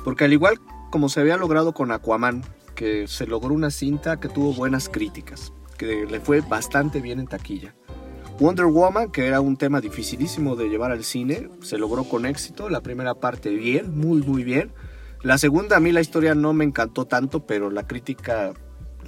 porque 0.05 0.27
al 0.27 0.35
igual 0.35 0.59
como 0.91 1.09
se 1.09 1.21
había 1.21 1.39
logrado 1.39 1.73
con 1.73 1.91
Aquaman, 1.91 2.45
que 2.75 3.09
se 3.09 3.27
logró 3.27 3.55
una 3.55 3.71
cinta 3.71 4.21
que 4.21 4.29
tuvo 4.29 4.53
buenas 4.53 4.91
críticas, 4.91 5.55
que 5.79 6.05
le 6.05 6.21
fue 6.21 6.43
bastante 6.43 7.01
bien 7.01 7.21
en 7.21 7.27
taquilla. 7.27 7.75
Wonder 8.39 8.67
Woman, 8.67 9.11
que 9.11 9.27
era 9.27 9.41
un 9.41 9.57
tema 9.57 9.81
dificilísimo 9.81 10.57
de 10.57 10.69
llevar 10.69 10.93
al 10.93 11.05
cine, 11.05 11.49
se 11.63 11.79
logró 11.79 12.05
con 12.05 12.27
éxito, 12.27 12.69
la 12.69 12.83
primera 12.83 13.15
parte 13.15 13.49
bien, 13.49 13.97
muy 13.97 14.21
muy 14.21 14.45
bien. 14.45 14.75
La 15.23 15.39
segunda 15.39 15.79
a 15.79 15.81
mí 15.81 15.91
la 15.91 16.03
historia 16.03 16.35
no 16.35 16.53
me 16.53 16.65
encantó 16.65 17.07
tanto, 17.07 17.47
pero 17.47 17.71
la 17.71 17.87
crítica 17.87 18.53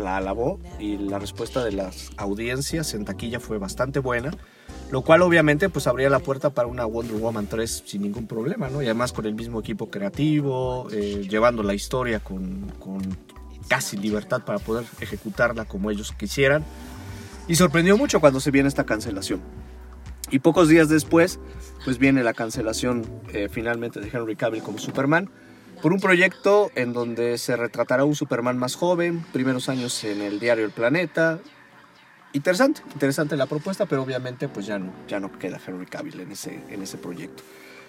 la 0.00 0.16
alabó 0.16 0.58
y 0.78 0.96
la 0.96 1.18
respuesta 1.18 1.64
de 1.64 1.72
las 1.72 2.10
audiencias 2.16 2.94
en 2.94 3.04
taquilla 3.04 3.38
fue 3.38 3.58
bastante 3.58 4.00
buena, 4.00 4.32
lo 4.90 5.02
cual 5.02 5.22
obviamente 5.22 5.68
pues 5.68 5.86
abría 5.86 6.10
la 6.10 6.18
puerta 6.18 6.50
para 6.50 6.66
una 6.66 6.84
Wonder 6.84 7.16
Woman 7.16 7.46
3 7.46 7.84
sin 7.86 8.02
ningún 8.02 8.26
problema, 8.26 8.68
¿no? 8.68 8.82
Y 8.82 8.86
además 8.86 9.12
con 9.12 9.26
el 9.26 9.34
mismo 9.34 9.60
equipo 9.60 9.90
creativo, 9.90 10.88
eh, 10.90 11.26
llevando 11.28 11.62
la 11.62 11.74
historia 11.74 12.20
con, 12.20 12.72
con 12.78 13.00
casi 13.68 13.96
libertad 13.96 14.42
para 14.44 14.58
poder 14.58 14.84
ejecutarla 15.00 15.64
como 15.64 15.90
ellos 15.90 16.12
quisieran. 16.12 16.64
Y 17.46 17.56
sorprendió 17.56 17.96
mucho 17.96 18.20
cuando 18.20 18.40
se 18.40 18.50
viene 18.50 18.68
esta 18.68 18.84
cancelación. 18.84 19.40
Y 20.30 20.38
pocos 20.40 20.68
días 20.68 20.88
después, 20.88 21.40
pues 21.84 21.98
viene 21.98 22.22
la 22.22 22.34
cancelación 22.34 23.04
eh, 23.32 23.48
finalmente 23.50 24.00
de 24.00 24.08
Henry 24.08 24.36
Cavill 24.36 24.62
como 24.62 24.78
Superman 24.78 25.30
por 25.82 25.92
un 25.92 26.00
proyecto 26.00 26.70
en 26.74 26.92
donde 26.92 27.38
se 27.38 27.56
retratará 27.56 28.04
un 28.04 28.14
Superman 28.14 28.58
más 28.58 28.74
joven, 28.74 29.24
primeros 29.32 29.68
años 29.68 30.04
en 30.04 30.20
el 30.20 30.38
diario 30.38 30.64
El 30.64 30.72
Planeta. 30.72 31.38
Interesante, 32.32 32.82
interesante 32.92 33.36
la 33.36 33.46
propuesta, 33.46 33.86
pero 33.86 34.02
obviamente 34.02 34.48
pues 34.48 34.66
ya 34.66 34.78
no, 34.78 34.92
ya 35.08 35.20
no 35.20 35.36
queda 35.38 35.58
Henry 35.64 35.86
Cavill 35.86 36.20
en 36.20 36.32
ese, 36.32 36.60
en 36.68 36.82
ese 36.82 36.98
proyecto. 36.98 37.42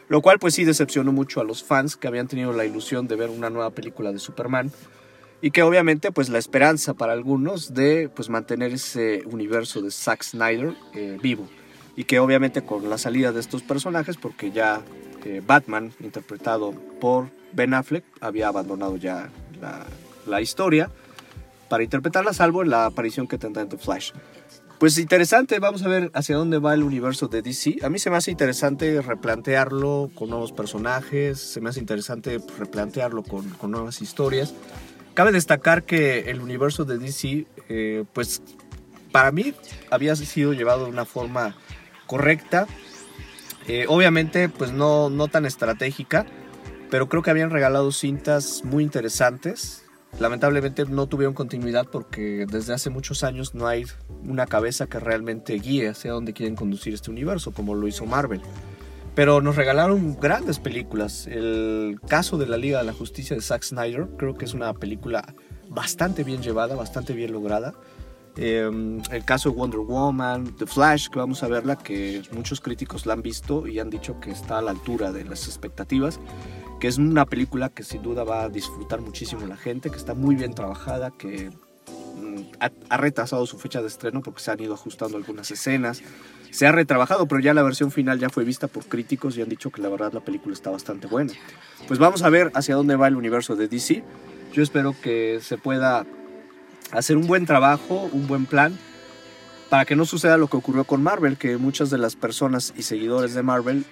Lo 0.08 0.22
cual 0.22 0.40
pues 0.40 0.56
sí 0.56 0.66
decepcionó 0.66 1.12
mucho 1.12 1.42
a 1.42 1.44
los 1.44 1.64
fans 1.64 1.96
que 1.96 2.08
habían 2.08 2.28
tenido 2.28 2.54
la 2.54 2.66
ilusión 2.66 3.08
de 3.08 3.16
ver 3.16 3.30
una 3.30 3.50
nueva 3.50 3.70
película 3.72 4.12
de 4.12 4.20
Superman 4.20 4.72
y 5.42 5.52
que 5.52 5.64
obviamente 5.64 6.12
pues 6.12 6.30
la 6.30 6.38
esperanza 6.38 6.94
para 6.94 7.14
algunos 7.14 7.74
de 7.74 8.10
pues 8.10 8.30
mantener 8.30 8.74
ese 8.74 9.24
universo 9.26 9.82
de 9.82 9.92
Zack 9.92 10.24
Snyder 10.24 10.76
eh, 10.94 11.18
vivo 11.22 11.48
y 11.96 12.06
que 12.06 12.20
obviamente 12.20 12.62
con 12.62 12.90
la 12.90 12.98
salida 12.98 13.32
de 13.32 13.40
estos 13.40 13.64
personajes 13.64 14.18
porque 14.18 14.52
ya 14.52 14.82
eh, 15.26 15.42
Batman 15.46 15.92
interpretado 16.00 16.72
por 17.00 17.30
Ben 17.54 17.74
Affleck 17.74 18.04
había 18.22 18.48
abandonado 18.48 18.98
ya 18.98 19.30
la, 20.26 20.42
historia 20.42 20.90
para 21.70 21.84
interpretarla, 21.84 22.34
salvo 22.34 22.64
la 22.64 22.86
aparición 22.86 23.28
que 23.28 23.38
tendrá 23.38 23.62
en 23.62 23.70
The 23.70 23.78
Flash. 23.78 24.12
Pues 24.80 24.98
interesante, 24.98 25.60
vamos 25.60 25.84
a 25.84 25.88
ver 25.88 26.10
hacia 26.16 26.36
dónde 26.36 26.58
va 26.58 26.74
el 26.74 26.82
universo 26.82 27.28
de 27.28 27.44
DC. 27.44 27.78
A 27.84 27.90
mí 27.90 28.00
se 28.00 28.10
me 28.10 28.18
hace 28.18 28.32
interesante 28.32 29.00
replantearlo 29.02 30.10
con 30.16 30.30
nuevos 30.32 30.52
personajes, 30.52 31.40
se 31.40 31.62
me 31.62 31.70
hace 31.70 31.80
interesante 31.80 32.40
replantearlo 32.58 33.22
con, 33.24 33.72
nuevas 33.72 34.02
historias. 34.02 34.56
Cabe 35.14 35.32
destacar 35.32 35.84
que 35.84 36.32
el 36.32 36.42
universo 36.42 36.84
de 36.84 36.98
DC, 36.98 37.46
eh, 37.70 38.06
pues 38.12 38.42
para 39.12 39.32
mí 39.32 39.54
había 39.92 40.16
sido 40.16 40.54
llevado 40.54 40.86
de 40.86 40.90
una 40.90 41.06
forma 41.06 41.56
correcta. 42.08 42.68
Eh, 43.68 43.86
obviamente, 43.88 44.50
pues 44.50 44.72
no, 44.72 45.10
no 45.10 45.28
tan 45.28 45.46
estratégica, 45.46 46.26
pero 46.90 47.08
creo 47.08 47.22
que 47.22 47.30
habían 47.30 47.50
regalado 47.50 47.92
cintas 47.92 48.64
muy 48.64 48.84
interesantes. 48.84 49.86
Lamentablemente 50.20 50.86
no 50.86 51.08
tuvieron 51.08 51.34
continuidad 51.34 51.88
porque 51.90 52.46
desde 52.50 52.74
hace 52.74 52.90
muchos 52.90 53.24
años 53.24 53.56
no 53.56 53.68
hay 53.68 53.86
una 54.26 54.46
cabeza 54.46 54.88
que 54.88 55.00
realmente 55.00 55.54
guíe 55.54 55.88
hacia 55.88 56.12
dónde 56.12 56.34
quieren 56.34 56.56
conducir 56.56 56.94
este 56.94 57.10
universo, 57.12 57.52
como 57.52 57.76
lo 57.76 57.88
hizo 57.88 58.06
Marvel. 58.06 58.42
Pero 59.16 59.42
nos 59.42 59.56
regalaron 59.56 60.18
grandes 60.20 60.60
películas. 60.60 61.28
El 61.28 62.00
caso 62.08 62.38
de 62.38 62.48
la 62.48 62.58
Liga 62.58 62.80
de 62.80 62.86
la 62.86 62.94
Justicia 62.94 63.36
de 63.36 63.42
Zack 63.42 63.64
Snyder 63.64 64.08
creo 64.18 64.36
que 64.36 64.46
es 64.46 64.54
una 64.54 64.74
película 64.74 65.34
bastante 65.70 66.24
bien 66.24 66.42
llevada, 66.42 66.76
bastante 66.76 67.14
bien 67.14 67.32
lograda. 67.32 67.74
Em, 68.38 69.02
el 69.12 69.26
caso 69.26 69.50
de 69.50 69.56
Wonder 69.56 69.82
Woman, 69.82 70.56
The 70.56 70.66
Flash, 70.66 71.10
que 71.10 71.20
vamos 71.20 71.44
a 71.44 71.48
verla, 71.48 71.76
que 71.76 72.22
muchos 72.32 72.62
críticos 72.62 73.06
la 73.06 73.14
han 73.14 73.22
visto 73.22 73.68
y 73.68 73.80
han 73.80 73.90
dicho 73.90 74.20
que 74.22 74.32
está 74.32 74.60
a 74.60 74.62
la 74.62 74.72
altura 74.72 75.12
de 75.12 75.26
las 75.26 75.48
expectativas, 75.48 76.20
que 76.80 76.88
es 76.88 76.98
una 76.98 77.26
película 77.26 77.70
que 77.70 77.84
sin 77.84 78.02
duda 78.02 78.24
va 78.24 78.44
a 78.44 78.50
disfrutar 78.50 79.02
muchísimo 79.02 79.46
la 79.48 79.58
gente, 79.58 79.90
que 79.90 79.98
está 79.98 80.14
muy 80.14 80.36
bien 80.36 80.54
trabajada, 80.54 81.12
que 81.12 81.50
mm, 81.50 82.70
ha, 82.90 82.98
retrasado 82.98 83.46
su 83.46 83.58
fecha 83.60 83.82
de 83.82 83.88
estreno 83.88 84.22
porque 84.22 84.42
se 84.42 84.52
han 84.52 84.62
ido 84.62 84.76
ajustando 84.76 85.18
algunas 85.18 85.52
escenas, 85.52 86.02
se 86.52 86.66
ha 86.68 86.72
retrabajado, 86.72 87.28
pero 87.28 87.42
ya 87.42 87.54
la 87.54 87.64
versión 87.64 87.92
final 87.92 88.18
ya 88.18 88.30
fue 88.30 88.46
vista 88.46 88.68
por 88.68 88.86
críticos 88.86 89.38
y 89.38 89.42
han 89.42 89.50
dicho 89.50 89.72
que 89.72 89.82
la 89.82 89.90
verdad 89.90 90.14
la 90.14 90.22
película 90.22 90.54
está 90.54 90.70
bastante 90.70 91.08
buena. 91.08 91.34
Pues 91.88 92.00
vamos 92.00 92.24
a 92.24 92.30
ver 92.30 92.50
hacia 92.56 92.76
dónde 92.76 92.96
va 92.96 93.10
el 93.10 93.18
universo 93.18 93.58
de 93.58 93.68
DC. 93.68 94.04
Yo 94.54 94.64
espero 94.64 94.96
que 95.02 95.40
se 95.42 95.58
pueda 95.58 96.06
hacer 96.92 97.18
un 97.18 97.28
buen 97.28 97.46
trabajo, 97.46 98.10
un 98.12 98.28
buen 98.28 98.46
plan, 98.46 98.78
para 99.70 99.86
que 99.86 99.96
no 99.96 100.06
suceda 100.06 100.38
lo 100.38 100.48
que 100.48 100.58
ocurrió 100.58 100.84
con 100.84 101.02
Marvel, 101.02 101.38
que 101.38 101.58
muchas 101.58 101.90
de 101.90 101.98
las 101.98 102.16
personas 102.16 102.74
y 102.76 102.84
seguidores 102.84 103.34
de 103.34 103.42
Marvel 103.42 103.86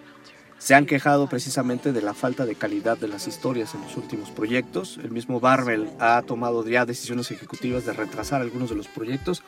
se 0.58 0.76
han 0.76 0.86
quejado 0.86 1.28
precisamente 1.28 1.94
de 1.94 2.02
la 2.02 2.14
falta 2.14 2.46
de 2.46 2.56
calidad 2.56 2.98
de 2.98 3.08
las 3.08 3.28
historias 3.28 3.74
en 3.76 3.82
los 3.82 3.96
últimos 3.96 4.30
proyectos. 4.30 5.00
El 5.02 5.12
mismo 5.12 5.40
Marvel 5.40 5.90
ha 6.00 6.22
tomado 6.22 6.68
ya 6.68 6.86
decisiones 6.86 7.32
ejecutivas 7.32 7.86
de 7.86 7.94
retrasar 7.94 8.42
algunos 8.42 8.70
de 8.70 8.76
los 8.76 8.90
proyectos, 8.90 9.42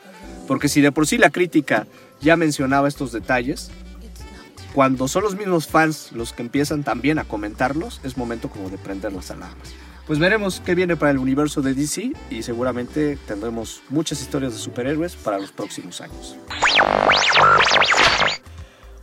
porque 0.48 0.68
si 0.68 0.80
de 0.80 0.90
por 0.90 1.06
sí 1.06 1.18
la 1.18 1.28
crítica 1.28 1.86
ya 2.22 2.36
mencionaba 2.36 2.88
estos 2.88 3.12
detalles, 3.12 3.70
cuando 4.72 5.06
son 5.06 5.24
los 5.24 5.36
mismos 5.36 5.66
fans 5.66 6.12
los 6.12 6.32
que 6.32 6.40
empiezan 6.40 6.82
también 6.82 7.18
a 7.18 7.24
comentarlos, 7.24 8.00
es 8.04 8.16
momento 8.16 8.48
como 8.48 8.70
de 8.70 8.78
prender 8.78 9.12
las 9.12 9.30
alarmas 9.30 9.74
pues 10.06 10.18
veremos 10.18 10.60
qué 10.64 10.74
viene 10.74 10.96
para 10.96 11.12
el 11.12 11.18
universo 11.18 11.62
de 11.62 11.74
DC 11.74 12.12
y 12.30 12.42
seguramente 12.42 13.18
tendremos 13.26 13.82
muchas 13.88 14.20
historias 14.20 14.52
de 14.52 14.58
superhéroes 14.58 15.16
para 15.16 15.38
los 15.38 15.52
próximos 15.52 16.00
años. 16.00 16.36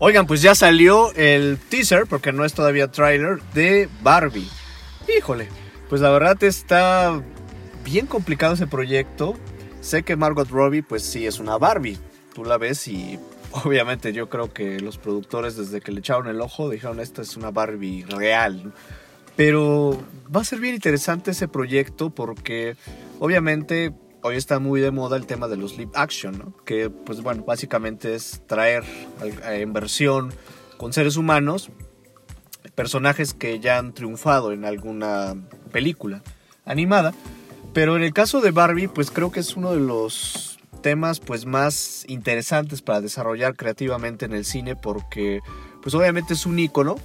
Oigan, 0.02 0.28
pues 0.28 0.42
ya 0.42 0.56
salió 0.56 1.14
el 1.16 1.58
teaser, 1.70 2.06
porque 2.06 2.32
no 2.32 2.46
es 2.46 2.54
todavía 2.54 2.90
trailer, 2.90 3.42
de 3.54 3.90
Barbie. 4.02 4.48
Híjole, 5.18 5.50
pues 5.90 6.00
la 6.00 6.10
verdad 6.10 6.42
está 6.44 7.22
bien 7.84 8.06
complicado 8.06 8.54
ese 8.54 8.66
proyecto. 8.66 9.36
Sé 9.82 10.04
que 10.04 10.16
Margot 10.16 10.50
Robbie, 10.50 10.84
pues 10.84 11.04
sí 11.04 11.26
es 11.26 11.40
una 11.40 11.58
Barbie. 11.58 11.98
Tú 12.34 12.46
la 12.46 12.58
ves 12.58 12.88
y 12.88 13.20
obviamente 13.52 14.14
yo 14.14 14.30
creo 14.30 14.54
que 14.54 14.80
los 14.80 14.98
productores 14.98 15.58
desde 15.58 15.82
que 15.82 15.92
le 15.92 16.00
echaron 16.00 16.28
el 16.28 16.40
ojo 16.40 16.70
dijeron 16.70 17.02
esta 17.02 17.22
es 17.22 17.36
una 17.36 17.52
Barbie 17.52 18.06
real. 18.08 18.72
Pero 19.36 20.00
va 20.34 20.42
a 20.42 20.44
ser 20.44 20.60
bien 20.60 20.76
interesante 20.76 21.32
ese 21.32 21.48
proyecto 21.48 22.10
porque 22.10 22.76
obviamente 23.20 23.94
hoy 24.22 24.36
está 24.36 24.60
muy 24.60 24.82
de 24.82 24.92
moda 24.92 25.18
el 25.18 25.26
tema 25.26 25.48
de 25.48 25.58
los 25.58 25.78
live 25.78 25.92
action, 25.96 26.38
¿no? 26.38 26.54
Que 26.66 26.90
pues 26.90 27.22
bueno, 27.22 27.44
básicamente 27.44 28.16
es 28.16 28.42
traer 28.48 28.84
en 29.22 29.74
versión 29.74 30.34
con 30.78 30.94
seres 30.94 31.18
humanos 31.18 31.70
personajes 32.76 33.34
que 33.34 33.60
ya 33.60 33.78
han 33.78 33.94
triunfado 33.94 34.52
en 34.52 34.66
alguna 34.66 35.36
película 35.72 36.22
animada. 36.66 37.14
Pero 37.74 37.96
en 37.96 38.04
el 38.04 38.14
caso 38.14 38.42
de 38.42 38.52
Barbie, 38.52 38.88
pues 38.88 39.12
creo 39.12 39.32
que 39.32 39.42
es 39.42 39.56
uno 39.56 39.74
de 39.74 39.80
los 39.80 40.60
temas 40.82 41.20
pues 41.20 41.46
más 41.46 42.06
interesantes 42.08 42.82
para 42.82 43.02
desarrollar 43.02 43.56
creativamente 43.56 44.26
en 44.26 44.34
el 44.34 44.46
cine 44.46 44.76
porque 44.76 45.42
pues 45.82 45.94
obviamente 45.94 46.34
es 46.34 46.46
un 46.46 46.58
icono 46.58 46.96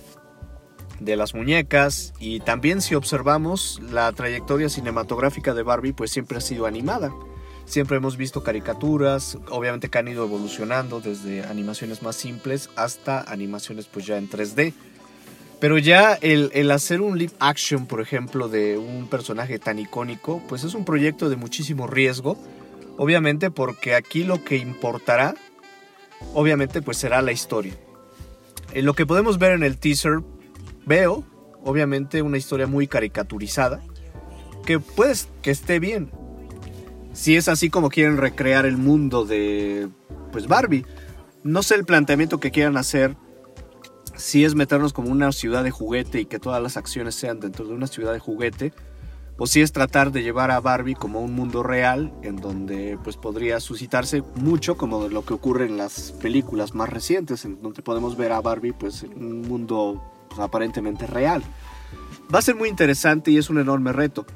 de 1.01 1.17
las 1.17 1.35
muñecas 1.35 2.13
y 2.21 2.41
también 2.41 2.81
si 2.81 2.95
observamos 2.95 3.81
la 3.91 4.13
trayectoria 4.13 4.69
cinematográfica 4.69 5.55
de 5.55 5.63
Barbie 5.63 5.93
pues 5.93 6.11
siempre 6.11 6.39
ha 6.39 6.41
sido 6.41 6.67
animada. 6.67 7.13
Siempre 7.67 7.97
hemos 7.97 8.17
visto 8.17 8.43
caricaturas, 8.43 9.39
obviamente 9.51 9.89
que 9.89 9.99
han 9.99 10.09
ido 10.09 10.25
evolucionando 10.25 11.01
desde 11.01 11.45
animaciones 11.45 12.03
más 12.03 12.17
simples 12.17 12.69
hasta 12.77 13.23
animaciones 13.23 13.87
pues 13.87 14.07
ya 14.07 14.19
en 14.19 14.29
3D. 14.29 14.75
Pero 15.61 15.79
ya 15.79 16.15
el, 16.15 16.51
el, 16.53 16.71
hacer 16.71 17.01
un 17.01 17.19
live 17.19 17.33
action, 17.39 17.87
por 17.87 18.03
ejemplo, 18.03 18.49
de 18.49 18.77
un 18.77 19.09
personaje 19.09 19.59
tan 19.59 19.79
icónico, 19.79 20.43
pues 20.47 20.63
es 20.63 20.75
un 20.75 20.85
proyecto 20.85 21.31
de 21.31 21.37
muchísimo 21.37 21.87
riesgo. 21.87 22.37
Obviamente 22.99 23.51
porque 23.51 23.95
aquí 23.95 24.25
lo 24.25 24.45
que 24.45 24.57
importará, 24.57 25.35
obviamente 26.35 26.83
pues 26.83 26.99
será 26.99 27.23
la 27.23 27.33
historia. 27.33 27.75
En 28.75 28.85
lo 28.85 28.95
que 28.95 29.07
podemos 29.07 29.39
ver 29.39 29.53
en 29.53 29.63
el 29.63 29.79
teaser, 29.79 30.21
veo, 30.87 31.25
obviamente, 31.63 32.23
una 32.23 32.39
historia 32.39 32.67
muy 32.67 32.87
caricaturizada, 32.87 33.83
que 34.65 34.81
pues 34.81 35.29
que 35.43 35.51
esté 35.51 35.79
bien. 35.79 36.11
Si 37.13 37.37
es 37.37 37.49
así 37.49 37.71
como 37.71 37.91
quieren 37.91 38.17
recrear 38.17 38.67
el 38.67 38.77
mundo 38.77 39.25
de 39.25 39.89
pues 40.33 40.49
Barbie. 40.49 40.85
No 41.45 41.63
sé 41.63 41.77
el 41.77 41.85
planteamiento 41.85 42.41
que 42.41 42.51
quieran 42.51 42.77
hacer. 42.77 43.17
Si 44.17 44.45
es 44.45 44.57
meternos 44.57 44.93
como 44.93 45.11
una 45.11 45.31
ciudad 45.31 45.63
de 45.63 45.71
juguete 45.71 46.21
y 46.21 46.27
que 46.27 46.41
todas 46.41 46.61
las 46.61 46.77
acciones 46.77 47.15
sean 47.15 47.39
dentro 47.39 47.67
de 47.67 47.73
una 47.73 47.87
ciudad 47.87 48.13
de 48.13 48.19
juguete. 48.19 48.73
O 49.39 49.47
si 49.47 49.61
es 49.61 49.71
tratar 49.71 50.11
de 50.11 50.25
llevar 50.25 50.51
a 50.51 50.61
Barbie 50.61 50.95
como 50.95 51.21
un 51.21 51.35
mundo 51.35 51.63
real 51.63 52.13
en 52.23 52.37
donde 52.37 52.99
pues 53.05 53.17
podría 53.17 53.61
suscitarse 53.61 54.25
mucho 54.35 54.77
como 54.77 55.09
lo 55.09 55.25
que 55.25 55.35
ocurre 55.35 55.67
en 55.67 55.77
las 55.77 56.13
películas 56.13 56.75
más 56.75 56.89
recientes 56.89 57.45
en 57.45 57.61
donde 57.61 57.83
podemos 57.83 58.17
ver 58.17 58.33
a 58.33 58.41
Barbie 58.41 58.73
pues 58.73 59.03
en 59.03 59.25
un 59.25 59.43
mundo 59.43 60.03
pues, 60.35 60.45
aparentemente 60.45 61.07
real. 61.07 61.43
Va 62.35 62.39
a 62.39 62.43
ser 62.43 62.57
muy 62.57 62.69
interesante 62.69 63.31
y 63.31 63.39
es 63.39 63.51
un 63.51 63.59
enorme 63.59 63.93
reto. 63.93 64.27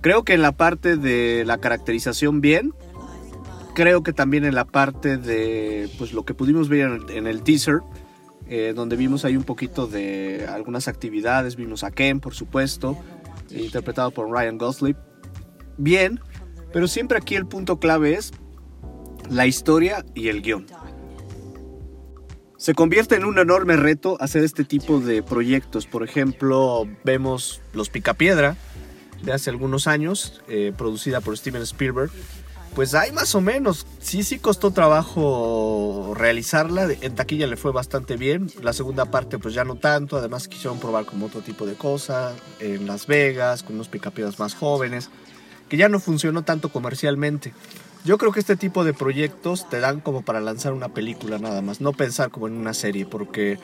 Creo 0.00 0.24
que 0.24 0.34
en 0.34 0.42
la 0.42 0.52
parte 0.52 0.96
de 0.96 1.44
la 1.44 1.58
caracterización 1.58 2.40
bien, 2.40 2.74
creo 3.74 4.02
que 4.02 4.12
también 4.12 4.44
en 4.44 4.54
la 4.54 4.64
parte 4.64 5.16
de 5.16 5.88
pues 5.98 6.12
lo 6.12 6.24
que 6.24 6.34
pudimos 6.34 6.68
ver 6.68 7.00
en 7.10 7.26
el, 7.26 7.42
teaser, 7.42 7.80
eh, 8.48 8.72
donde 8.74 8.96
vimos 8.96 9.24
ahí 9.24 9.36
un 9.36 9.44
poquito 9.44 9.86
de 9.86 10.46
algunas 10.48 10.88
actividades, 10.88 11.56
vimos 11.56 11.84
a 11.84 11.90
Ken, 11.90 12.20
por 12.20 12.34
supuesto, 12.34 12.98
interpretado 13.50 14.10
por 14.10 14.28
Ryan 14.30 14.58
Gosling. 14.58 14.96
Bien, 15.78 16.20
pero 16.72 16.88
siempre 16.88 17.18
aquí 17.18 17.36
el 17.36 17.46
punto 17.46 17.78
clave 17.78 18.14
es 18.14 18.32
la 19.30 19.46
historia 19.46 20.04
y 20.14 20.28
el 20.28 20.42
guion 20.42 20.66
se 22.62 22.74
convierte 22.74 23.16
en 23.16 23.24
un 23.24 23.40
enorme 23.40 23.74
reto 23.74 24.16
hacer 24.20 24.44
este 24.44 24.62
tipo 24.62 25.00
de 25.00 25.20
proyectos. 25.24 25.88
Por 25.88 26.04
ejemplo, 26.04 26.86
vemos 27.02 27.60
Los 27.72 27.88
Picapiedra 27.88 28.56
de 29.20 29.32
hace 29.32 29.50
algunos 29.50 29.88
años, 29.88 30.40
eh, 30.46 30.72
producida 30.78 31.20
por 31.20 31.36
Steven 31.36 31.62
Spielberg. 31.62 32.12
Pues 32.76 32.94
hay 32.94 33.10
más 33.10 33.34
o 33.34 33.40
menos, 33.40 33.84
sí, 33.98 34.22
sí 34.22 34.38
costó 34.38 34.70
trabajo 34.70 36.14
realizarla, 36.16 36.88
en 37.00 37.16
taquilla 37.16 37.48
le 37.48 37.56
fue 37.56 37.72
bastante 37.72 38.16
bien, 38.16 38.48
la 38.62 38.72
segunda 38.72 39.06
parte 39.06 39.40
pues 39.40 39.54
ya 39.54 39.64
no 39.64 39.74
tanto, 39.74 40.16
además 40.16 40.46
quisieron 40.46 40.78
probar 40.78 41.04
como 41.04 41.26
otro 41.26 41.40
tipo 41.40 41.66
de 41.66 41.74
cosa, 41.74 42.32
en 42.60 42.86
Las 42.86 43.08
Vegas, 43.08 43.64
con 43.64 43.74
unos 43.74 43.88
picapiedras 43.88 44.38
más 44.38 44.54
jóvenes, 44.54 45.10
que 45.68 45.76
ya 45.76 45.88
no 45.88 45.98
funcionó 45.98 46.42
tanto 46.44 46.68
comercialmente. 46.68 47.52
Yo 48.04 48.18
creo 48.18 48.32
que 48.32 48.40
este 48.40 48.56
tipo 48.56 48.82
de 48.82 48.94
proyectos 48.94 49.68
te 49.68 49.78
dan 49.78 50.00
como 50.00 50.22
para 50.22 50.40
lanzar 50.40 50.72
una 50.72 50.88
película 50.88 51.38
nada 51.38 51.62
más, 51.62 51.80
no 51.80 51.92
pensar 51.92 52.30
como 52.30 52.48
en 52.48 52.54
una 52.54 52.74
serie, 52.74 53.06
porque 53.06 53.60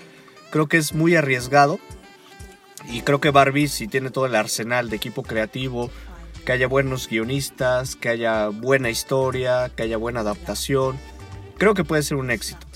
creo 0.50 0.68
que 0.68 0.76
es 0.76 0.94
muy 0.94 1.16
arriesgado. 1.16 1.80
Y 2.88 3.02
creo 3.02 3.20
que 3.20 3.30
Barbie, 3.30 3.66
si 3.66 3.88
tiene 3.88 4.10
todo 4.10 4.26
el 4.26 4.36
arsenal 4.36 4.90
de 4.90 4.96
equipo 4.96 5.24
creativo, 5.24 5.90
que 6.46 6.52
haya 6.52 6.68
buenos 6.68 7.08
guionistas, 7.08 7.96
que 7.96 8.10
haya 8.10 8.48
buena 8.48 8.90
historia, 8.90 9.72
que 9.74 9.82
haya 9.82 9.96
buena 9.96 10.20
adaptación, 10.20 10.96
creo 11.58 11.74
que 11.74 11.82
puede 11.82 12.04
ser 12.04 12.16
un 12.16 12.30
éxito. 12.30 12.67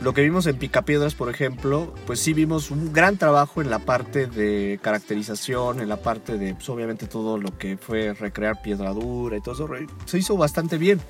Lo 0.00 0.12
que 0.12 0.20
vimos 0.20 0.46
en 0.46 0.58
Picapiedras, 0.58 1.14
por 1.14 1.30
ejemplo, 1.30 1.94
pues 2.06 2.20
sí 2.20 2.34
vimos 2.34 2.70
un 2.70 2.92
gran 2.92 3.16
trabajo 3.16 3.62
en 3.62 3.70
la 3.70 3.78
parte 3.78 4.26
de 4.26 4.78
caracterización, 4.82 5.80
en 5.80 5.88
la 5.88 5.96
parte 5.96 6.36
de, 6.36 6.54
pues 6.54 6.68
obviamente 6.68 7.06
todo 7.06 7.38
lo 7.38 7.56
que 7.56 7.78
fue 7.78 8.12
recrear 8.12 8.60
piedra 8.60 8.90
dura 8.90 9.38
y 9.38 9.40
todo 9.40 9.54
eso, 9.54 9.68
se 10.04 10.18
hizo 10.18 10.36
bastante 10.36 10.76
bien. 10.76 11.00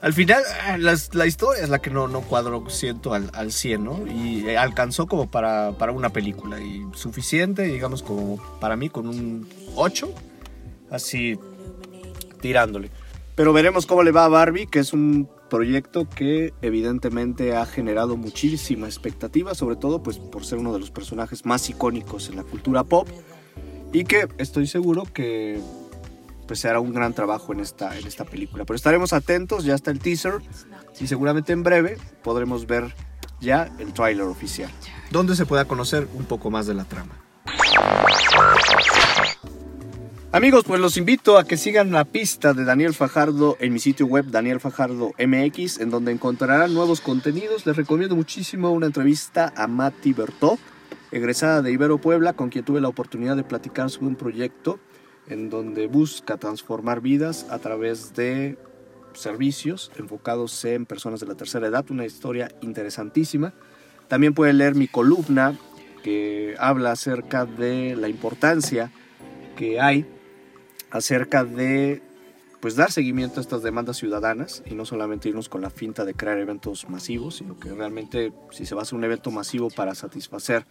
Al 0.00 0.12
final, 0.12 0.42
ah, 0.66 0.78
la 0.78 1.26
historia 1.26 1.62
es 1.62 1.68
la 1.68 1.80
que 1.80 1.90
no, 1.90 2.08
no 2.08 2.22
cuadro, 2.22 2.68
siento, 2.70 3.14
al, 3.14 3.30
al 3.34 3.52
100, 3.52 3.84
¿no? 3.84 4.04
Y 4.06 4.48
eh, 4.48 4.58
alcanzó 4.58 5.06
como 5.06 5.30
para, 5.30 5.72
para 5.78 5.92
una 5.92 6.10
película 6.10 6.60
y 6.60 6.84
suficiente, 6.94 7.62
digamos, 7.62 8.02
como 8.02 8.36
para 8.60 8.76
mí, 8.76 8.88
con 8.88 9.06
un 9.06 9.48
8, 9.76 10.12
así 10.90 11.38
tirándole. 12.40 12.90
Pero 13.36 13.52
veremos 13.52 13.86
cómo 13.86 14.02
le 14.02 14.10
va 14.10 14.24
a 14.24 14.28
Barbie, 14.28 14.66
que 14.66 14.80
es 14.80 14.92
un 14.92 15.28
proyecto 15.52 16.08
que 16.08 16.54
evidentemente 16.62 17.54
ha 17.54 17.66
generado 17.66 18.16
muchísima 18.16 18.86
expectativa, 18.86 19.54
sobre 19.54 19.76
todo 19.76 20.02
pues 20.02 20.16
por 20.16 20.46
ser 20.46 20.58
uno 20.58 20.72
de 20.72 20.78
los 20.78 20.90
personajes 20.90 21.44
más 21.44 21.68
icónicos 21.68 22.30
en 22.30 22.36
la 22.36 22.42
cultura 22.42 22.84
pop 22.84 23.06
y 23.92 24.04
que 24.04 24.28
estoy 24.38 24.66
seguro 24.66 25.04
que 25.04 25.60
pues 26.48 26.58
se 26.58 26.70
hará 26.70 26.80
un 26.80 26.94
gran 26.94 27.12
trabajo 27.12 27.52
en 27.52 27.60
esta, 27.60 27.98
en 27.98 28.06
esta 28.06 28.24
película. 28.24 28.64
Pero 28.64 28.76
estaremos 28.76 29.12
atentos, 29.12 29.66
ya 29.66 29.74
está 29.74 29.90
el 29.90 29.98
teaser 29.98 30.38
y 30.98 31.06
seguramente 31.06 31.52
en 31.52 31.62
breve 31.62 31.98
podremos 32.22 32.66
ver 32.66 32.94
ya 33.38 33.70
el 33.78 33.92
tráiler 33.92 34.24
oficial, 34.24 34.70
donde 35.10 35.36
se 35.36 35.44
pueda 35.44 35.66
conocer 35.66 36.08
un 36.14 36.24
poco 36.24 36.50
más 36.50 36.66
de 36.66 36.72
la 36.72 36.84
trama. 36.84 37.22
Amigos, 40.34 40.64
pues 40.66 40.80
los 40.80 40.96
invito 40.96 41.36
a 41.36 41.44
que 41.44 41.58
sigan 41.58 41.92
la 41.92 42.06
pista 42.06 42.54
de 42.54 42.64
Daniel 42.64 42.94
Fajardo 42.94 43.58
en 43.60 43.70
mi 43.70 43.78
sitio 43.78 44.06
web 44.06 44.24
Daniel 44.30 44.60
Fajardo 44.60 45.12
MX, 45.18 45.78
en 45.78 45.90
donde 45.90 46.10
encontrarán 46.10 46.72
nuevos 46.72 47.02
contenidos. 47.02 47.66
Les 47.66 47.76
recomiendo 47.76 48.16
muchísimo 48.16 48.70
una 48.70 48.86
entrevista 48.86 49.52
a 49.54 49.66
Mati 49.66 50.14
Bertó, 50.14 50.58
egresada 51.10 51.60
de 51.60 51.70
Ibero 51.70 51.98
Puebla, 51.98 52.32
con 52.32 52.48
quien 52.48 52.64
tuve 52.64 52.80
la 52.80 52.88
oportunidad 52.88 53.36
de 53.36 53.44
platicar 53.44 53.90
sobre 53.90 54.06
un 54.06 54.16
proyecto 54.16 54.80
en 55.28 55.50
donde 55.50 55.86
busca 55.86 56.38
transformar 56.38 57.02
vidas 57.02 57.44
a 57.50 57.58
través 57.58 58.14
de 58.14 58.56
servicios 59.12 59.92
enfocados 59.98 60.64
en 60.64 60.86
personas 60.86 61.20
de 61.20 61.26
la 61.26 61.34
tercera 61.34 61.66
edad, 61.66 61.84
una 61.90 62.06
historia 62.06 62.50
interesantísima. 62.62 63.52
También 64.08 64.32
pueden 64.32 64.56
leer 64.56 64.76
mi 64.76 64.88
columna 64.88 65.58
que 66.02 66.54
habla 66.58 66.92
acerca 66.92 67.44
de 67.44 67.96
la 67.96 68.08
importancia 68.08 68.90
que 69.56 69.78
hay 69.78 70.06
acerca 70.92 71.42
de 71.44 72.02
pues 72.60 72.76
dar 72.76 72.92
seguimiento 72.92 73.40
a 73.40 73.42
estas 73.42 73.64
demandas 73.64 73.96
ciudadanas 73.96 74.62
y 74.64 74.74
no 74.74 74.84
solamente 74.84 75.28
irnos 75.28 75.48
con 75.48 75.62
la 75.62 75.70
finta 75.70 76.04
de 76.04 76.14
crear 76.14 76.38
eventos 76.38 76.88
masivos, 76.88 77.36
sino 77.36 77.58
que 77.58 77.70
realmente 77.72 78.32
si 78.52 78.66
se 78.66 78.76
va 78.76 78.82
a 78.82 78.84
hacer 78.84 78.96
un 78.96 79.02
evento 79.02 79.32
masivo 79.32 79.68
para 79.68 79.96
satisfacer 79.96 80.64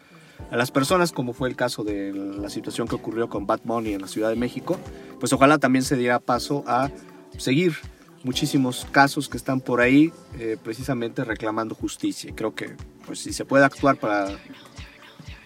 a 0.49 0.55
las 0.55 0.71
personas, 0.71 1.11
como 1.11 1.33
fue 1.33 1.49
el 1.49 1.57
caso 1.57 1.83
de 1.83 2.13
la 2.13 2.49
situación 2.49 2.87
que 2.87 2.95
ocurrió 2.95 3.27
con 3.27 3.45
Bad 3.45 3.61
Money 3.65 3.93
en 3.93 4.01
la 4.01 4.07
Ciudad 4.07 4.29
de 4.29 4.37
México, 4.37 4.79
pues 5.19 5.33
ojalá 5.33 5.57
también 5.57 5.83
se 5.83 5.97
diera 5.97 6.19
paso 6.19 6.63
a 6.65 6.89
seguir 7.37 7.75
muchísimos 8.23 8.87
casos 8.91 9.27
que 9.27 9.35
están 9.35 9.59
por 9.59 9.81
ahí 9.81 10.13
eh, 10.39 10.55
precisamente 10.63 11.25
reclamando 11.25 11.75
justicia. 11.75 12.31
Creo 12.33 12.55
que 12.55 12.75
pues 13.05 13.19
si 13.19 13.33
se 13.33 13.43
puede 13.43 13.65
actuar 13.65 13.97
para 13.97 14.29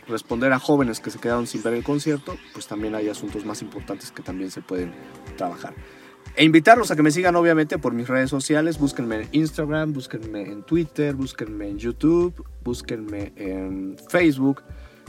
responder 0.08 0.54
a 0.54 0.60
jóvenes 0.60 1.00
que 1.00 1.12
se 1.12 1.20
quedaron 1.20 1.48
sin 1.48 1.64
ver 1.64 1.74
el 1.74 1.84
concierto, 1.84 2.36
pues 2.54 2.68
también 2.68 2.96
hay 2.96 3.10
asuntos 3.10 3.46
más 3.46 3.62
importantes 3.62 4.12
que 4.12 4.22
también 4.22 4.52
se 4.52 4.62
pueden 4.62 4.94
trabajar. 5.38 5.74
E 6.36 6.44
invitarlos 6.44 6.92
a 6.92 6.96
que 6.96 7.04
me 7.04 7.12
sigan 7.12 7.36
obviamente 7.36 7.78
por 7.78 7.94
mis 7.94 8.08
redes 8.08 8.30
sociales, 8.30 8.78
búsquenme 8.78 9.22
en 9.22 9.30
Instagram, 9.32 9.94
búsquenme 9.94 10.42
en 10.42 10.64
Twitter, 10.64 11.16
búsquenme 11.16 11.70
en 11.70 11.78
YouTube, 11.78 12.46
búsquenme 12.64 13.32
en 13.38 13.96
Facebook, 14.10 14.64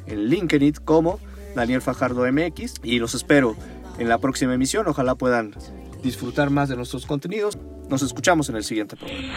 en 0.07 0.27
LinkedIn 0.27 0.75
como 0.85 1.19
Daniel 1.57 1.83
Fajardo 1.83 2.31
MX 2.31 2.75
y 2.85 2.99
los 2.99 3.15
espero 3.15 3.57
en 3.99 4.09
la 4.09 4.19
próxima 4.19 4.55
emisión, 4.55 4.87
ojalá 4.87 5.15
puedan 5.15 5.55
disfrutar 6.03 6.51
más 6.51 6.69
de 6.69 6.77
nuestros 6.77 7.07
contenidos. 7.07 7.59
Nos 7.89 8.03
escuchamos 8.03 8.49
en 8.49 8.57
el 8.57 8.65
siguiente 8.65 8.97
programa. 8.97 9.35